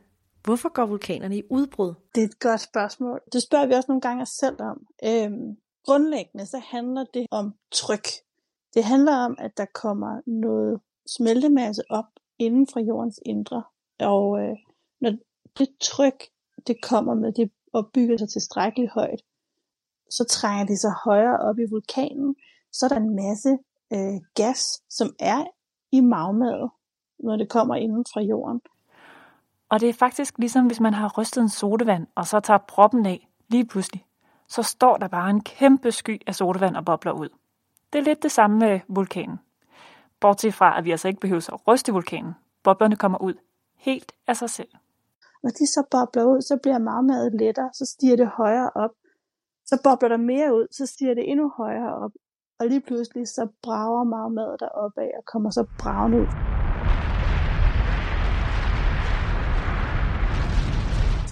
Hvorfor 0.45 0.69
går 0.69 0.87
vulkanerne 0.87 1.37
i 1.37 1.43
udbrud? 1.51 1.95
Det 2.15 2.21
er 2.21 2.27
et 2.27 2.39
godt 2.41 2.61
spørgsmål. 2.61 3.21
Det 3.33 3.43
spørger 3.43 3.67
vi 3.67 3.75
også 3.75 3.87
nogle 3.89 4.01
gange 4.01 4.23
os 4.23 4.29
selv 4.29 4.57
om. 4.61 4.87
Øhm, 5.05 5.57
grundlæggende 5.87 6.47
så 6.47 6.59
handler 6.59 7.05
det 7.15 7.27
om 7.31 7.55
tryk. 7.73 8.07
Det 8.75 8.85
handler 8.85 9.17
om, 9.17 9.37
at 9.39 9.57
der 9.57 9.67
kommer 9.75 10.21
noget 10.27 10.81
smeltemasse 11.07 11.83
op 11.91 12.05
inden 12.39 12.67
fra 12.67 12.81
jordens 12.81 13.21
indre. 13.27 13.63
Og 14.01 14.39
øh, 14.41 14.57
når 15.01 15.11
det 15.59 15.69
tryk, 15.81 16.25
det 16.67 16.83
kommer 16.83 17.15
med, 17.15 17.33
det 17.33 17.51
opbygger 17.73 18.17
sig 18.17 18.29
tilstrækkeligt 18.29 18.93
højt, 18.93 19.23
så 20.11 20.25
trænger 20.25 20.67
det 20.67 20.79
sig 20.79 20.93
højere 21.05 21.39
op 21.39 21.59
i 21.59 21.71
vulkanen, 21.71 22.37
så 22.73 22.87
er 22.87 22.89
der 22.89 22.97
en 22.97 23.17
masse 23.17 23.59
øh, 23.93 24.21
gas, 24.35 24.83
som 24.91 25.15
er 25.21 25.45
i 25.93 26.01
magmaet, 26.01 26.71
når 27.19 27.37
det 27.37 27.49
kommer 27.49 27.75
inden 27.75 28.05
fra 28.13 28.21
jorden. 28.21 28.61
Og 29.73 29.81
det 29.81 29.89
er 29.89 29.93
faktisk 29.93 30.39
ligesom, 30.39 30.67
hvis 30.67 30.81
man 30.81 30.95
har 30.95 31.15
rystet 31.19 31.43
en 31.43 31.49
sodavand, 31.49 32.07
og 32.15 32.27
så 32.27 32.41
tager 32.41 32.59
proppen 32.59 33.07
af 33.07 33.29
lige 33.49 33.67
pludselig, 33.67 34.07
så 34.49 34.63
står 34.63 34.97
der 34.97 35.09
bare 35.09 35.31
en 35.31 35.41
kæmpe 35.41 35.93
sky 35.93 36.23
af 36.27 36.35
sodavand 36.35 36.77
og 36.77 36.85
bobler 36.85 37.13
ud. 37.13 37.29
Det 37.93 37.99
er 37.99 38.03
lidt 38.03 38.23
det 38.23 38.31
samme 38.31 38.59
med 38.59 38.81
vulkanen. 38.89 39.39
Bortset 40.21 40.55
fra, 40.55 40.79
at 40.79 40.85
vi 40.85 40.91
altså 40.91 41.09
ikke 41.09 41.21
behøver 41.21 41.51
at 41.53 41.69
ryste 41.69 41.93
vulkanen. 41.93 42.33
Boblerne 42.63 42.97
kommer 42.97 43.19
ud 43.19 43.35
helt 43.77 44.13
af 44.27 44.37
sig 44.37 44.51
selv. 44.51 44.69
Når 45.43 45.51
de 45.51 45.67
så 45.67 45.83
bobler 45.91 46.25
ud, 46.25 46.41
så 46.41 46.59
bliver 46.63 46.79
magmaet 46.79 47.35
lettere, 47.35 47.71
så 47.75 47.85
stiger 47.87 48.17
det 48.17 48.29
højere 48.29 48.71
op. 48.75 48.91
Så 49.67 49.81
bobler 49.85 50.09
der 50.09 50.17
mere 50.17 50.55
ud, 50.55 50.67
så 50.71 50.87
stiger 50.87 51.15
det 51.15 51.31
endnu 51.31 51.53
højere 51.57 51.95
op. 52.05 52.11
Og 52.61 52.67
lige 52.67 52.81
pludselig 52.81 53.29
så 53.29 53.49
brager 53.63 54.05
magmaet 54.05 54.61
deroppe 54.61 55.01
af 55.01 55.11
og 55.19 55.25
kommer 55.33 55.51
så 55.51 55.67
bravende 55.79 56.21
ud. 56.21 56.62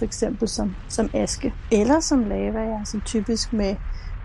For 0.01 0.05
eksempel 0.05 0.47
som, 0.47 0.75
som 0.89 1.09
aske. 1.13 1.53
Eller 1.71 1.99
som 1.99 2.23
lava, 2.23 2.59
ja, 2.59 2.83
som 2.85 3.01
typisk 3.01 3.53
med 3.53 3.75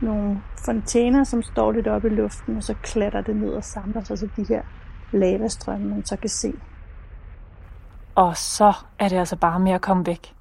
nogle 0.01 0.43
fontæner, 0.65 1.25
som 1.25 1.43
står 1.43 1.73
lidt 1.73 1.87
oppe 1.87 2.09
i 2.09 2.11
luften, 2.11 2.57
og 2.57 2.63
så 2.63 2.75
klatter 2.83 3.21
det 3.21 3.37
ned 3.37 3.51
og 3.51 3.65
samler 3.65 4.05
sig 4.05 4.19
så 4.19 4.29
de 4.37 4.45
her 4.49 4.63
lavastrømme, 5.13 5.89
man 5.89 6.05
så 6.05 6.17
kan 6.17 6.29
se. 6.29 6.53
Og 8.15 8.37
så 8.37 8.73
er 8.99 9.09
det 9.09 9.17
altså 9.17 9.37
bare 9.37 9.61
med 9.61 9.73
at 9.73 9.81
komme 9.81 10.07
væk. 10.07 10.35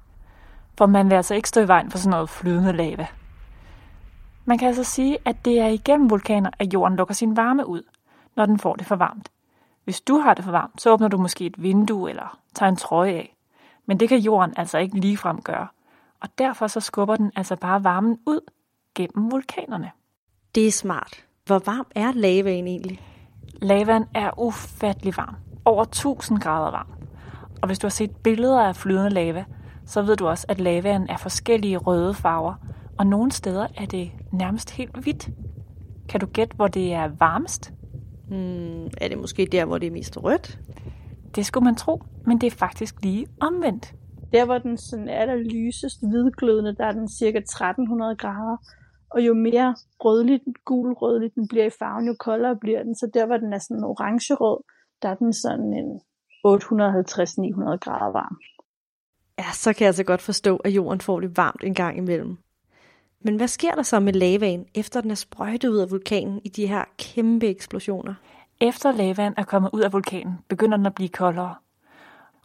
For 0.78 0.86
man 0.86 1.10
vil 1.10 1.16
altså 1.16 1.34
ikke 1.34 1.48
stå 1.48 1.60
i 1.60 1.68
vejen 1.68 1.90
for 1.90 1.98
sådan 1.98 2.10
noget 2.10 2.30
flydende 2.30 2.72
lava. 2.72 3.06
Man 4.44 4.58
kan 4.58 4.68
altså 4.68 4.84
sige, 4.84 5.18
at 5.24 5.44
det 5.44 5.60
er 5.60 5.68
igennem 5.68 6.10
vulkaner, 6.10 6.50
at 6.58 6.74
jorden 6.74 6.96
lukker 6.96 7.14
sin 7.14 7.36
varme 7.36 7.66
ud, 7.66 7.82
når 8.36 8.46
den 8.46 8.58
får 8.58 8.74
det 8.74 8.86
for 8.86 8.96
varmt. 8.96 9.28
Hvis 9.84 10.00
du 10.00 10.18
har 10.18 10.34
det 10.34 10.44
for 10.44 10.52
varmt, 10.52 10.82
så 10.82 10.92
åbner 10.92 11.08
du 11.08 11.18
måske 11.18 11.46
et 11.46 11.62
vindue 11.62 12.10
eller 12.10 12.38
tager 12.54 12.70
en 12.70 12.76
trøje 12.76 13.12
af. 13.12 13.35
Men 13.86 14.00
det 14.00 14.08
kan 14.08 14.18
jorden 14.18 14.54
altså 14.56 14.78
ikke 14.78 15.00
ligefrem 15.00 15.42
gøre. 15.42 15.66
Og 16.20 16.28
derfor 16.38 16.66
så 16.66 16.80
skubber 16.80 17.16
den 17.16 17.32
altså 17.36 17.56
bare 17.56 17.84
varmen 17.84 18.18
ud 18.26 18.40
gennem 18.94 19.30
vulkanerne. 19.30 19.90
Det 20.54 20.66
er 20.66 20.72
smart. 20.72 21.24
Hvor 21.46 21.58
varm 21.58 21.86
er 21.94 22.12
lavaen 22.12 22.66
egentlig? 22.66 23.00
Lavaen 23.62 24.04
er 24.14 24.38
ufattelig 24.38 25.16
varm. 25.16 25.34
Over 25.64 25.82
1000 25.82 26.40
grader 26.40 26.70
varm. 26.70 26.86
Og 27.62 27.66
hvis 27.66 27.78
du 27.78 27.86
har 27.86 27.90
set 27.90 28.16
billeder 28.16 28.62
af 28.62 28.76
flydende 28.76 29.10
lava, 29.10 29.44
så 29.86 30.02
ved 30.02 30.16
du 30.16 30.28
også, 30.28 30.46
at 30.48 30.60
lavaen 30.60 31.08
er 31.08 31.16
forskellige 31.16 31.76
røde 31.76 32.14
farver, 32.14 32.54
og 32.98 33.06
nogle 33.06 33.32
steder 33.32 33.66
er 33.76 33.86
det 33.86 34.10
nærmest 34.32 34.70
helt 34.70 34.96
hvidt. 34.96 35.28
Kan 36.08 36.20
du 36.20 36.26
gætte, 36.26 36.56
hvor 36.56 36.66
det 36.66 36.94
er 36.94 37.10
varmest? 37.18 37.72
Hmm, 38.28 38.84
er 38.84 39.08
det 39.08 39.18
måske 39.18 39.48
der, 39.52 39.64
hvor 39.64 39.78
det 39.78 39.86
er 39.86 39.90
mest 39.90 40.16
rødt? 40.16 40.58
Det 41.36 41.46
skulle 41.46 41.64
man 41.64 41.74
tro, 41.74 42.02
men 42.26 42.40
det 42.40 42.46
er 42.46 42.56
faktisk 42.64 42.94
lige 43.02 43.26
omvendt. 43.40 43.94
Der, 44.32 44.44
hvor 44.44 44.58
den 44.58 44.76
sådan 44.78 45.08
er 45.08 45.26
der 45.26 45.36
lysest 45.36 45.98
hvidglødende, 46.08 46.76
der 46.76 46.86
er 46.86 46.92
den 46.92 47.08
cirka 47.08 47.38
1300 47.38 48.16
grader. 48.16 48.56
Og 49.10 49.20
jo 49.26 49.34
mere 49.34 49.76
rødlig, 50.00 50.40
gul-rødlig 50.64 51.34
den 51.34 51.48
bliver 51.48 51.64
i 51.64 51.70
farven, 51.78 52.06
jo 52.06 52.14
koldere 52.20 52.56
bliver 52.56 52.82
den. 52.82 52.94
Så 52.94 53.10
der, 53.14 53.26
hvor 53.26 53.36
den 53.36 53.52
er 53.52 53.58
sådan 53.58 53.84
orange-rød, 53.84 54.58
der 55.02 55.08
er 55.08 55.14
den 55.14 55.32
sådan 55.32 55.72
en 55.80 56.00
850-900 56.46 57.76
grader 57.84 58.12
varm. 58.12 58.36
Ja, 59.38 59.50
så 59.52 59.72
kan 59.72 59.80
jeg 59.80 59.88
altså 59.88 60.04
godt 60.04 60.22
forstå, 60.22 60.56
at 60.56 60.70
jorden 60.70 61.00
får 61.00 61.20
det 61.20 61.36
varmt 61.36 61.64
en 61.64 61.74
gang 61.74 61.98
imellem. 61.98 62.36
Men 63.20 63.36
hvad 63.36 63.48
sker 63.48 63.70
der 63.70 63.82
så 63.82 64.00
med 64.00 64.12
lavaen, 64.12 64.66
efter 64.74 65.00
den 65.00 65.10
er 65.10 65.14
sprøjtet 65.14 65.68
ud 65.68 65.78
af 65.78 65.90
vulkanen 65.90 66.40
i 66.44 66.48
de 66.48 66.66
her 66.66 66.84
kæmpe 66.98 67.46
eksplosioner? 67.46 68.14
Efter 68.60 68.92
lavaen 68.92 69.34
er 69.36 69.44
kommet 69.44 69.70
ud 69.72 69.80
af 69.80 69.92
vulkanen, 69.92 70.38
begynder 70.48 70.76
den 70.76 70.86
at 70.86 70.94
blive 70.94 71.08
koldere. 71.08 71.54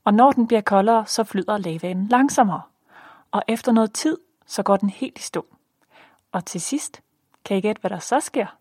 Og 0.03 0.13
når 0.13 0.31
den 0.31 0.47
bliver 0.47 0.61
koldere, 0.61 1.05
så 1.05 1.23
flyder 1.23 1.57
lavaen 1.57 2.07
langsommere. 2.07 2.61
Og 3.31 3.43
efter 3.47 3.71
noget 3.71 3.93
tid, 3.93 4.17
så 4.45 4.63
går 4.63 4.77
den 4.77 4.89
helt 4.89 5.19
i 5.19 5.21
stå. 5.21 5.45
Og 6.31 6.45
til 6.45 6.61
sidst, 6.61 7.01
kan 7.45 7.57
I 7.57 7.61
gætte, 7.61 7.79
hvad 7.79 7.89
der 7.89 7.99
så 7.99 8.19
sker? 8.19 8.57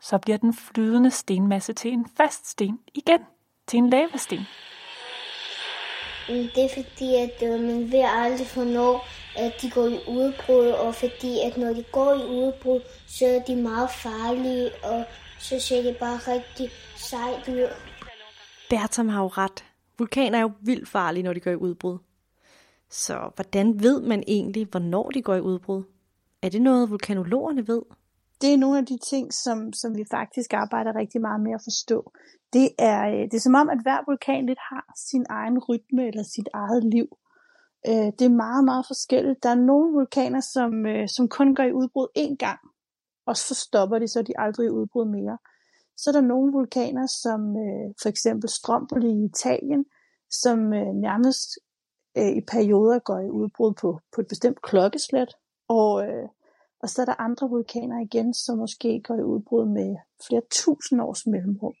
Så 0.00 0.18
bliver 0.18 0.38
den 0.38 0.54
flydende 0.54 1.10
stenmasse 1.10 1.72
til 1.72 1.92
en 1.92 2.06
fast 2.16 2.50
sten 2.50 2.78
igen, 2.94 3.20
til 3.66 3.76
en 3.76 3.90
lavasten. 3.90 4.46
Det 6.26 6.64
er 6.64 6.68
fordi, 6.74 7.14
at 7.14 7.42
øh, 7.42 7.60
man 7.60 7.92
ved 7.92 8.04
aldrig 8.06 8.46
hvornår, 8.54 9.06
at 9.36 9.52
de 9.62 9.70
går 9.70 9.86
i 9.86 9.98
udbrud, 10.08 10.66
og 10.66 10.94
fordi, 10.94 11.40
at 11.40 11.56
når 11.56 11.72
de 11.72 11.84
går 11.92 12.14
i 12.14 12.26
udbrud, 12.26 12.80
så 13.06 13.26
er 13.26 13.40
de 13.40 13.56
meget 13.56 13.90
farlige, 13.90 14.70
og 14.84 15.04
så 15.42 15.60
ser 15.60 15.82
det 15.82 15.96
bare 16.00 16.18
rigtig 16.34 16.70
sejt 16.96 17.48
ud. 17.48 17.68
Bertram 18.70 19.08
har 19.08 19.22
jo 19.22 19.28
ret. 19.28 19.64
Vulkaner 19.98 20.38
er 20.38 20.42
jo 20.42 20.52
vildt 20.60 20.88
farlige, 20.88 21.22
når 21.22 21.32
de 21.32 21.40
går 21.40 21.50
i 21.50 21.56
udbrud. 21.56 21.98
Så 22.90 23.30
hvordan 23.34 23.82
ved 23.82 24.00
man 24.00 24.22
egentlig, 24.26 24.66
hvornår 24.70 25.10
de 25.10 25.22
går 25.22 25.34
i 25.34 25.40
udbrud? 25.40 25.82
Er 26.42 26.48
det 26.48 26.62
noget, 26.62 26.90
vulkanologerne 26.90 27.68
ved? 27.68 27.82
Det 28.40 28.52
er 28.52 28.58
nogle 28.58 28.78
af 28.78 28.86
de 28.86 28.98
ting, 29.10 29.34
som, 29.34 29.72
som 29.72 29.96
vi 29.96 30.04
faktisk 30.10 30.52
arbejder 30.52 30.96
rigtig 30.96 31.20
meget 31.20 31.40
med 31.40 31.52
at 31.54 31.60
forstå. 31.64 32.12
Det 32.52 32.68
er, 32.78 33.00
øh, 33.12 33.22
det 33.30 33.34
er 33.34 33.40
som 33.48 33.54
om, 33.54 33.68
at 33.70 33.82
hver 33.82 34.00
vulkan 34.08 34.46
lidt 34.46 34.62
har 34.70 34.84
sin 35.10 35.24
egen 35.30 35.58
rytme 35.58 36.02
eller 36.08 36.22
sit 36.22 36.48
eget 36.54 36.84
liv. 36.84 37.08
Øh, 37.88 38.08
det 38.18 38.24
er 38.30 38.40
meget, 38.44 38.64
meget 38.64 38.84
forskelligt. 38.86 39.42
Der 39.42 39.50
er 39.50 39.64
nogle 39.70 39.92
vulkaner, 39.98 40.40
som, 40.40 40.86
øh, 40.86 41.08
som 41.08 41.28
kun 41.28 41.54
går 41.54 41.62
i 41.62 41.72
udbrud 41.72 42.08
én 42.18 42.36
gang, 42.44 42.60
og 43.26 43.36
så 43.36 43.54
stopper 43.54 43.98
de, 43.98 44.08
så 44.08 44.22
de 44.22 44.38
aldrig 44.38 44.72
udbrud 44.72 45.04
mere. 45.04 45.38
Så 45.96 46.10
er 46.10 46.12
der 46.12 46.20
nogle 46.20 46.52
vulkaner, 46.52 47.06
som 47.06 47.40
øh, 47.56 47.94
for 48.02 48.08
eksempel 48.08 48.48
Stromboli 48.48 49.10
i 49.10 49.24
Italien, 49.24 49.84
som 50.30 50.72
øh, 50.72 50.94
nærmest 50.94 51.58
øh, 52.18 52.32
i 52.36 52.40
perioder 52.40 52.98
går 52.98 53.18
i 53.18 53.30
udbrud 53.30 53.72
på, 53.80 54.00
på 54.14 54.20
et 54.20 54.28
bestemt 54.28 54.62
klokkeslæt. 54.62 55.34
Og, 55.68 55.92
og 56.82 56.88
så 56.88 57.02
er 57.02 57.06
der 57.06 57.20
andre 57.20 57.48
vulkaner 57.48 58.00
igen, 58.00 58.34
som 58.34 58.58
måske 58.58 59.00
går 59.04 59.14
i 59.14 59.22
udbrud 59.22 59.66
med 59.66 59.96
flere 60.26 60.42
tusind 60.50 61.00
års 61.02 61.26
mellemrum. 61.26 61.74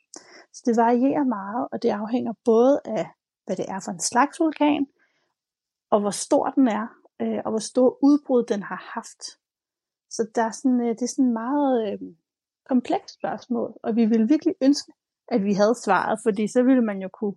Så 0.52 0.62
det 0.66 0.76
varierer 0.76 1.24
meget, 1.24 1.68
og 1.72 1.82
det 1.82 1.88
afhænger 1.88 2.32
både 2.44 2.80
af, 2.84 3.06
hvad 3.44 3.56
det 3.56 3.66
er 3.68 3.80
for 3.80 3.92
en 3.92 4.00
slags 4.00 4.40
vulkan, 4.40 4.86
og 5.90 6.00
hvor 6.00 6.10
stor 6.10 6.46
den 6.50 6.68
er, 6.68 6.86
øh, 7.22 7.40
og 7.44 7.50
hvor 7.50 7.64
stor 7.70 7.98
udbrud 8.02 8.44
den 8.44 8.62
har 8.62 8.90
haft. 8.94 9.41
Så 10.12 10.26
der 10.34 10.42
er 10.42 10.50
sådan, 10.50 10.80
øh, 10.80 10.88
det 10.88 11.02
er 11.02 11.14
sådan 11.16 11.32
meget 11.32 11.92
øh, 11.92 11.98
komplekst 12.68 13.14
spørgsmål, 13.14 13.74
og 13.82 13.96
vi 13.96 14.04
ville 14.04 14.28
virkelig 14.28 14.54
ønske, 14.62 14.92
at 15.28 15.44
vi 15.44 15.52
havde 15.52 15.74
svaret, 15.74 16.18
fordi 16.22 16.48
så 16.48 16.62
ville 16.62 16.84
man 16.84 17.02
jo 17.02 17.08
kunne 17.08 17.34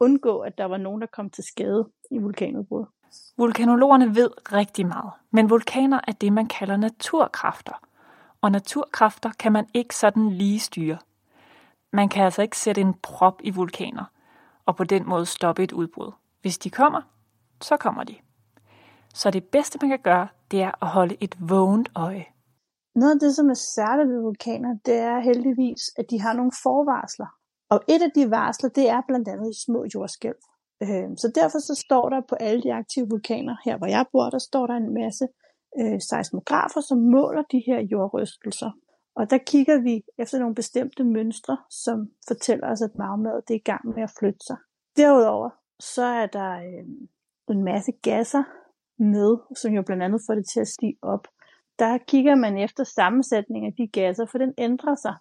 undgå, 0.00 0.38
at 0.38 0.58
der 0.58 0.64
var 0.64 0.76
nogen, 0.76 1.00
der 1.00 1.06
kom 1.06 1.30
til 1.30 1.44
skade 1.44 1.90
i 2.10 2.18
vulkanudbrud. 2.18 2.86
Vulkanologerne 3.36 4.14
ved 4.14 4.30
rigtig 4.52 4.86
meget, 4.86 5.12
men 5.30 5.50
vulkaner 5.50 6.00
er 6.08 6.12
det, 6.12 6.32
man 6.32 6.46
kalder 6.46 6.76
naturkræfter. 6.76 7.86
Og 8.40 8.52
naturkræfter 8.52 9.30
kan 9.38 9.52
man 9.52 9.66
ikke 9.74 9.96
sådan 9.96 10.30
lige 10.30 10.60
styre. 10.60 10.98
Man 11.92 12.08
kan 12.08 12.24
altså 12.24 12.42
ikke 12.42 12.58
sætte 12.58 12.80
en 12.80 12.94
prop 12.94 13.40
i 13.44 13.50
vulkaner, 13.50 14.04
og 14.66 14.76
på 14.76 14.84
den 14.84 15.08
måde 15.08 15.26
stoppe 15.26 15.62
et 15.62 15.72
udbrud. 15.72 16.12
Hvis 16.40 16.58
de 16.58 16.70
kommer, 16.70 17.00
så 17.62 17.76
kommer 17.76 18.04
de. 18.04 18.16
Så 19.20 19.30
det 19.30 19.44
bedste, 19.44 19.78
man 19.82 19.90
kan 19.90 20.02
gøre, 20.10 20.28
det 20.50 20.62
er 20.62 20.72
at 20.84 20.88
holde 20.88 21.16
et 21.20 21.34
vågent 21.50 21.88
øje. 21.94 22.26
Noget 22.94 23.14
af 23.14 23.20
det, 23.20 23.36
som 23.36 23.46
er 23.50 23.60
særligt 23.76 24.08
ved 24.08 24.20
vulkaner, 24.22 24.72
det 24.86 24.98
er 25.10 25.18
heldigvis, 25.20 25.82
at 25.98 26.06
de 26.10 26.20
har 26.20 26.32
nogle 26.32 26.52
forvarsler. 26.62 27.30
Og 27.70 27.78
et 27.88 28.02
af 28.02 28.10
de 28.16 28.30
varsler, 28.30 28.70
det 28.70 28.88
er 28.88 29.00
blandt 29.08 29.28
andet 29.28 29.50
i 29.50 29.64
små 29.66 29.80
jordskælv. 29.94 30.40
Øhm, 30.82 31.16
så 31.16 31.26
derfor 31.34 31.58
så 31.58 31.74
står 31.86 32.08
der 32.08 32.20
på 32.28 32.34
alle 32.34 32.62
de 32.62 32.74
aktive 32.74 33.06
vulkaner, 33.10 33.56
her 33.64 33.76
hvor 33.78 33.86
jeg 33.86 34.04
bor, 34.12 34.30
der 34.30 34.38
står 34.38 34.66
der 34.66 34.74
en 34.74 34.94
masse 34.94 35.26
øh, 35.80 36.00
seismografer, 36.10 36.80
som 36.80 36.98
måler 36.98 37.42
de 37.52 37.62
her 37.66 37.80
jordrystelser. 37.92 38.70
Og 39.18 39.30
der 39.30 39.38
kigger 39.38 39.78
vi 39.80 40.02
efter 40.18 40.38
nogle 40.38 40.54
bestemte 40.54 41.04
mønstre, 41.04 41.56
som 41.84 41.98
fortæller 42.28 42.66
os, 42.72 42.82
at 42.82 42.98
magmaet 42.98 43.48
det 43.48 43.54
er 43.54 43.62
i 43.64 43.68
gang 43.72 43.84
med 43.94 44.02
at 44.02 44.14
flytte 44.18 44.42
sig. 44.46 44.56
Derudover 44.96 45.50
så 45.80 46.04
er 46.04 46.26
der 46.26 46.50
øh, 46.68 46.84
en 47.50 47.64
masse 47.64 47.92
gasser 48.02 48.42
med, 48.98 49.36
som 49.56 49.72
jo 49.72 49.82
blandt 49.82 50.02
andet 50.02 50.20
får 50.26 50.34
det 50.34 50.46
til 50.52 50.60
at 50.60 50.68
stige 50.68 50.96
op. 51.02 51.28
Der 51.78 51.98
kigger 51.98 52.34
man 52.34 52.58
efter 52.58 52.84
sammensætningen 52.84 53.72
af 53.72 53.74
de 53.78 54.00
gasser, 54.00 54.26
for 54.26 54.38
den 54.38 54.52
ændrer 54.58 54.94
sig, 54.94 55.14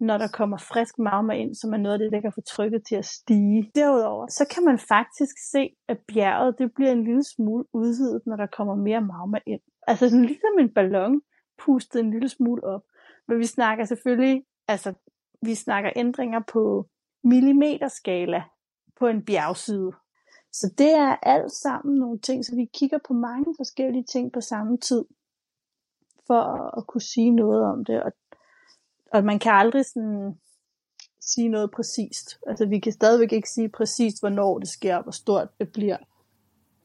når 0.00 0.18
der 0.18 0.28
kommer 0.28 0.56
frisk 0.56 0.98
magma 0.98 1.32
ind, 1.32 1.54
som 1.54 1.72
er 1.72 1.76
noget 1.76 1.94
af 1.94 1.98
det, 1.98 2.12
der 2.12 2.20
kan 2.20 2.32
få 2.34 2.40
trykket 2.40 2.82
til 2.88 2.96
at 2.96 3.04
stige. 3.04 3.70
Derudover, 3.74 4.26
så 4.26 4.46
kan 4.54 4.64
man 4.64 4.78
faktisk 4.78 5.34
se, 5.52 5.68
at 5.88 5.98
bjerget 6.12 6.58
det 6.58 6.74
bliver 6.74 6.92
en 6.92 7.04
lille 7.04 7.24
smule 7.24 7.64
udvidet, 7.72 8.22
når 8.26 8.36
der 8.36 8.46
kommer 8.46 8.74
mere 8.74 9.00
magma 9.00 9.38
ind. 9.46 9.60
Altså 9.86 10.08
sådan 10.08 10.24
ligesom 10.24 10.58
en 10.60 10.74
ballon 10.74 11.20
pustet 11.64 12.00
en 12.00 12.10
lille 12.10 12.28
smule 12.28 12.64
op. 12.64 12.82
Men 13.28 13.38
vi 13.38 13.46
snakker 13.46 13.84
selvfølgelig, 13.84 14.44
altså 14.68 14.92
vi 15.42 15.54
snakker 15.54 15.90
ændringer 15.96 16.40
på 16.52 16.88
millimeterskala 17.24 18.42
på 18.98 19.06
en 19.06 19.24
bjergside. 19.24 19.92
Så 20.52 20.74
det 20.78 20.90
er 20.90 21.16
alt 21.22 21.52
sammen 21.52 21.94
nogle 21.94 22.18
ting, 22.18 22.44
så 22.44 22.56
vi 22.56 22.64
kigger 22.74 22.98
på 23.08 23.12
mange 23.12 23.54
forskellige 23.56 24.04
ting 24.04 24.32
på 24.32 24.40
samme 24.40 24.78
tid, 24.78 25.04
for 26.26 26.42
at 26.78 26.86
kunne 26.86 27.00
sige 27.00 27.30
noget 27.30 27.64
om 27.64 27.84
det. 27.84 28.02
Og, 28.02 28.12
og 29.12 29.24
man 29.24 29.38
kan 29.38 29.52
aldrig 29.52 29.84
sådan 29.86 30.38
sige 31.20 31.48
noget 31.48 31.70
præcist. 31.70 32.38
Altså 32.46 32.66
vi 32.66 32.78
kan 32.78 32.92
stadigvæk 32.92 33.32
ikke 33.32 33.50
sige 33.50 33.68
præcist, 33.68 34.20
hvornår 34.20 34.58
det 34.58 34.68
sker, 34.68 35.02
hvor 35.02 35.12
stort 35.12 35.58
det 35.58 35.72
bliver. 35.72 35.96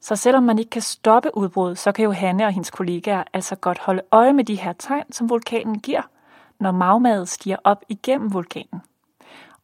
Så 0.00 0.16
selvom 0.16 0.42
man 0.42 0.58
ikke 0.58 0.70
kan 0.70 0.82
stoppe 0.82 1.36
udbruddet, 1.36 1.78
så 1.78 1.92
kan 1.92 2.04
jo 2.04 2.10
Hanne 2.12 2.44
og 2.44 2.52
hendes 2.52 2.70
kollegaer 2.70 3.24
altså 3.32 3.56
godt 3.56 3.78
holde 3.78 4.02
øje 4.12 4.32
med 4.32 4.44
de 4.44 4.54
her 4.54 4.72
tegn, 4.72 5.12
som 5.12 5.30
vulkanen 5.30 5.80
giver, 5.80 6.02
når 6.60 6.70
magmaet 6.72 7.28
stiger 7.28 7.56
op 7.64 7.84
igennem 7.88 8.32
vulkanen. 8.32 8.80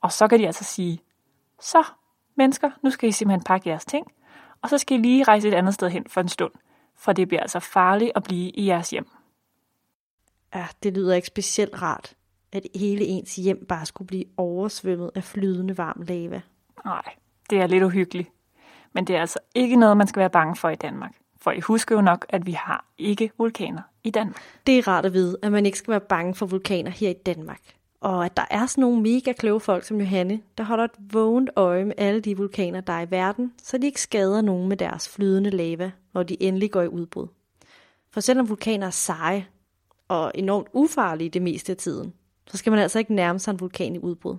Og 0.01 0.13
så 0.13 0.29
kan 0.29 0.39
de 0.39 0.47
altså 0.47 0.65
sige, 0.65 1.03
så 1.61 1.87
mennesker, 2.37 2.71
nu 2.83 2.91
skal 2.91 3.09
I 3.09 3.13
simpelthen 3.13 3.45
pakke 3.45 3.69
jeres 3.69 3.85
ting, 3.85 4.07
og 4.63 4.69
så 4.69 4.79
skal 4.79 4.99
I 4.99 5.03
lige 5.03 5.25
rejse 5.25 5.49
et 5.49 5.55
andet 5.55 5.75
sted 5.75 5.91
hen 5.91 6.05
for 6.09 6.21
en 6.21 6.29
stund, 6.29 6.53
for 6.97 7.13
det 7.13 7.29
bliver 7.29 7.41
altså 7.41 7.61
farligt 7.61 8.13
at 8.15 8.23
blive 8.23 8.51
i 8.51 8.67
jeres 8.67 8.91
hjem. 8.91 9.09
Ja, 10.55 10.67
det 10.83 10.95
lyder 10.95 11.15
ikke 11.15 11.27
specielt 11.27 11.83
rart, 11.83 12.15
at 12.53 12.67
hele 12.75 13.05
ens 13.05 13.37
hjem 13.37 13.67
bare 13.69 13.87
skulle 13.87 14.07
blive 14.07 14.25
oversvømmet 14.37 15.11
af 15.15 15.25
flydende 15.25 15.79
varm 15.79 16.03
lava. 16.09 16.41
Nej, 16.85 17.03
det 17.51 17.61
er 17.61 17.67
lidt 17.67 17.83
uhyggeligt. 17.83 18.29
Men 18.93 19.05
det 19.05 19.17
er 19.17 19.21
altså 19.21 19.39
ikke 19.55 19.77
noget, 19.77 19.97
man 19.97 20.07
skal 20.07 20.21
være 20.21 20.31
bange 20.31 20.57
for 20.57 20.69
i 20.69 20.75
Danmark. 20.75 21.17
For 21.37 21.51
I 21.51 21.61
husker 21.61 21.95
jo 21.95 22.01
nok, 22.01 22.27
at 22.29 22.47
vi 22.47 22.53
har 22.53 22.85
ikke 22.99 23.31
vulkaner 23.39 23.83
i 24.05 24.11
Danmark. 24.11 24.43
Det 24.67 24.79
er 24.79 24.89
rart 24.89 25.07
at 25.07 25.13
vide, 25.13 25.37
at 25.43 25.53
man 25.53 25.67
ikke 25.67 25.79
skal 25.79 25.91
være 25.91 26.01
bange 26.01 26.35
for 26.35 26.47
vulkaner 26.47 26.91
her 26.91 27.11
i 27.11 27.17
Danmark. 27.27 27.61
Og 28.03 28.25
at 28.25 28.37
der 28.37 28.45
er 28.51 28.67
sådan 28.67 28.83
nogle 28.83 29.03
mega 29.03 29.33
kloge 29.33 29.61
folk 29.61 29.85
som 29.85 30.01
Johanne, 30.01 30.41
der 30.59 30.65
holder 30.65 30.85
et 30.85 30.91
vågent 31.13 31.51
øje 31.57 31.85
med 31.85 31.95
alle 31.99 32.21
de 32.21 32.37
vulkaner, 32.37 32.81
der 32.81 32.93
er 32.93 33.01
i 33.01 33.11
verden, 33.11 33.53
så 33.63 33.79
de 33.79 33.87
ikke 33.87 34.01
skader 34.01 34.41
nogen 34.41 34.69
med 34.69 34.77
deres 34.77 35.09
flydende 35.09 35.51
lava, 35.51 35.91
når 36.15 36.23
de 36.23 36.43
endelig 36.43 36.71
går 36.71 36.83
i 36.83 36.89
udbrud. 36.89 37.27
For 38.11 38.21
selvom 38.21 38.49
vulkaner 38.49 38.87
er 38.87 38.91
seje 38.91 39.47
og 40.09 40.33
enormt 40.35 40.69
ufarlige 40.73 41.31
det 41.31 41.43
meste 41.43 41.73
af 41.73 41.77
tiden, 41.77 42.13
så 42.47 42.57
skal 42.57 42.71
man 42.71 42.81
altså 42.81 42.99
ikke 42.99 43.15
nærme 43.15 43.39
sig 43.39 43.53
en 43.53 43.61
vulkan 43.61 43.95
i 43.95 43.99
udbrud. 43.99 44.37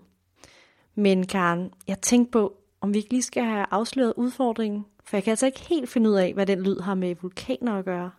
Men 0.95 1.27
Karen, 1.27 1.71
jeg 1.87 2.01
tænkte 2.01 2.31
på, 2.31 2.57
om 2.81 2.93
vi 2.93 2.97
ikke 2.97 3.09
lige 3.09 3.23
skal 3.23 3.43
have 3.43 3.65
afsløret 3.71 4.13
udfordringen, 4.17 4.85
for 5.03 5.17
jeg 5.17 5.23
kan 5.23 5.31
altså 5.31 5.45
ikke 5.45 5.59
helt 5.59 5.89
finde 5.89 6.09
ud 6.09 6.15
af, 6.15 6.33
hvad 6.33 6.45
den 6.45 6.61
lyd 6.61 6.79
har 6.79 6.95
med 6.95 7.15
vulkaner 7.21 7.79
at 7.79 7.85
gøre. 7.85 8.11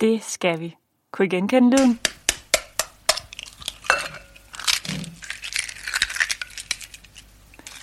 Det 0.00 0.22
skal 0.22 0.60
vi. 0.60 0.76
Kunne 1.12 1.26
I 1.26 1.28
genkende 1.28 1.76
lyden? 1.76 2.09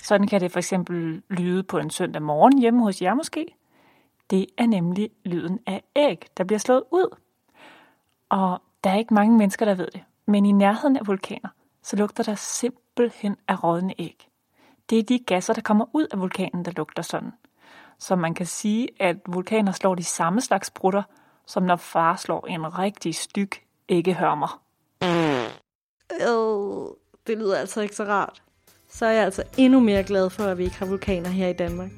Sådan 0.08 0.26
kan 0.26 0.40
det 0.40 0.52
for 0.52 0.58
eksempel 0.58 1.22
lyde 1.30 1.62
på 1.62 1.78
en 1.78 1.90
søndag 1.90 2.22
morgen 2.22 2.58
hjemme 2.58 2.82
hos 2.82 3.02
jer 3.02 3.14
måske. 3.14 3.46
Det 4.30 4.46
er 4.58 4.66
nemlig 4.66 5.10
lyden 5.24 5.58
af 5.66 5.82
æg, 5.96 6.26
der 6.36 6.44
bliver 6.44 6.58
slået 6.58 6.82
ud. 6.90 7.16
Og 8.28 8.62
der 8.84 8.90
er 8.90 8.98
ikke 8.98 9.14
mange 9.14 9.38
mennesker, 9.38 9.64
der 9.64 9.74
ved 9.74 9.86
det. 9.92 10.00
Men 10.26 10.46
i 10.46 10.52
nærheden 10.52 10.96
af 10.96 11.06
vulkaner, 11.06 11.48
så 11.82 11.96
lugter 11.96 12.22
der 12.22 12.34
simpelthen 12.34 13.36
af 13.48 13.64
rådne 13.64 13.94
æg. 13.98 14.28
Det 14.90 14.98
er 14.98 15.02
de 15.02 15.18
gasser, 15.18 15.54
der 15.54 15.62
kommer 15.62 15.84
ud 15.92 16.06
af 16.12 16.20
vulkanen, 16.20 16.64
der 16.64 16.72
lugter 16.76 17.02
sådan. 17.02 17.32
Så 17.98 18.16
man 18.16 18.34
kan 18.34 18.46
sige, 18.46 18.88
at 19.00 19.16
vulkaner 19.26 19.72
slår 19.72 19.94
de 19.94 20.04
samme 20.04 20.40
slags 20.40 20.70
brutter, 20.70 21.02
som 21.46 21.62
når 21.62 21.76
far 21.76 22.16
slår 22.16 22.46
en 22.46 22.78
rigtig 22.78 23.14
styk 23.14 23.64
æggehørmer. 23.88 24.62
Øh, 25.02 25.50
det 27.26 27.38
lyder 27.38 27.56
altså 27.56 27.80
ikke 27.80 27.96
så 27.96 28.04
rart. 28.04 28.42
Så 28.90 29.06
er 29.06 29.10
jeg 29.10 29.24
altså 29.24 29.42
endnu 29.56 29.80
mere 29.80 30.02
glad 30.02 30.30
for, 30.30 30.44
at 30.44 30.58
vi 30.58 30.64
ikke 30.64 30.78
har 30.78 30.86
vulkaner 30.86 31.28
her 31.28 31.48
i 31.48 31.52
Danmark. 31.52 31.90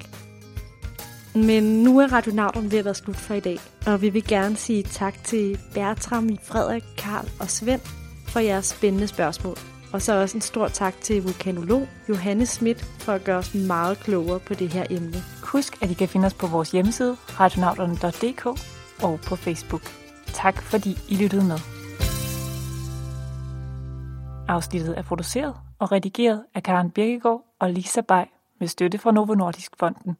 Men 1.35 1.63
nu 1.83 1.99
er 1.99 2.13
Radionauten 2.13 2.71
ved 2.71 2.79
at 2.79 2.85
være 2.85 2.95
slut 2.95 3.15
for 3.15 3.33
i 3.33 3.39
dag, 3.39 3.57
og 3.85 4.01
vi 4.01 4.09
vil 4.09 4.27
gerne 4.27 4.55
sige 4.55 4.83
tak 4.83 5.23
til 5.23 5.59
Bertram, 5.73 6.37
Frederik, 6.43 6.83
Karl 6.97 7.29
og 7.39 7.49
Svend 7.49 7.81
for 8.27 8.39
jeres 8.39 8.65
spændende 8.65 9.07
spørgsmål. 9.07 9.57
Og 9.93 10.01
så 10.01 10.21
også 10.21 10.37
en 10.37 10.41
stor 10.41 10.67
tak 10.67 10.93
til 11.01 11.23
vulkanolog 11.23 11.87
Johanne 12.09 12.45
Schmidt 12.45 12.81
for 12.81 13.11
at 13.11 13.23
gøre 13.23 13.37
os 13.37 13.53
meget 13.53 13.97
klogere 13.97 14.39
på 14.39 14.53
det 14.53 14.69
her 14.69 14.85
emne. 14.89 15.23
Husk, 15.43 15.83
at 15.83 15.91
I 15.91 15.93
kan 15.93 16.07
finde 16.07 16.25
os 16.25 16.33
på 16.33 16.47
vores 16.47 16.71
hjemmeside, 16.71 17.17
radionauterne.dk 17.39 18.45
og 19.03 19.19
på 19.27 19.35
Facebook. 19.35 19.81
Tak 20.27 20.61
fordi 20.61 20.97
I 21.09 21.15
lyttede 21.15 21.43
med. 21.43 21.57
Afsnittet 24.47 24.97
er 24.97 25.01
produceret 25.01 25.70
og 25.81 25.91
redigeret 25.91 26.45
af 26.53 26.63
Karen 26.63 26.91
Birkegaard 26.91 27.45
og 27.59 27.71
Lisa 27.71 28.01
Bay 28.01 28.23
med 28.59 28.67
støtte 28.67 28.97
fra 28.97 29.11
Novo 29.11 29.33
Nordisk 29.33 29.71
Fonden. 29.79 30.17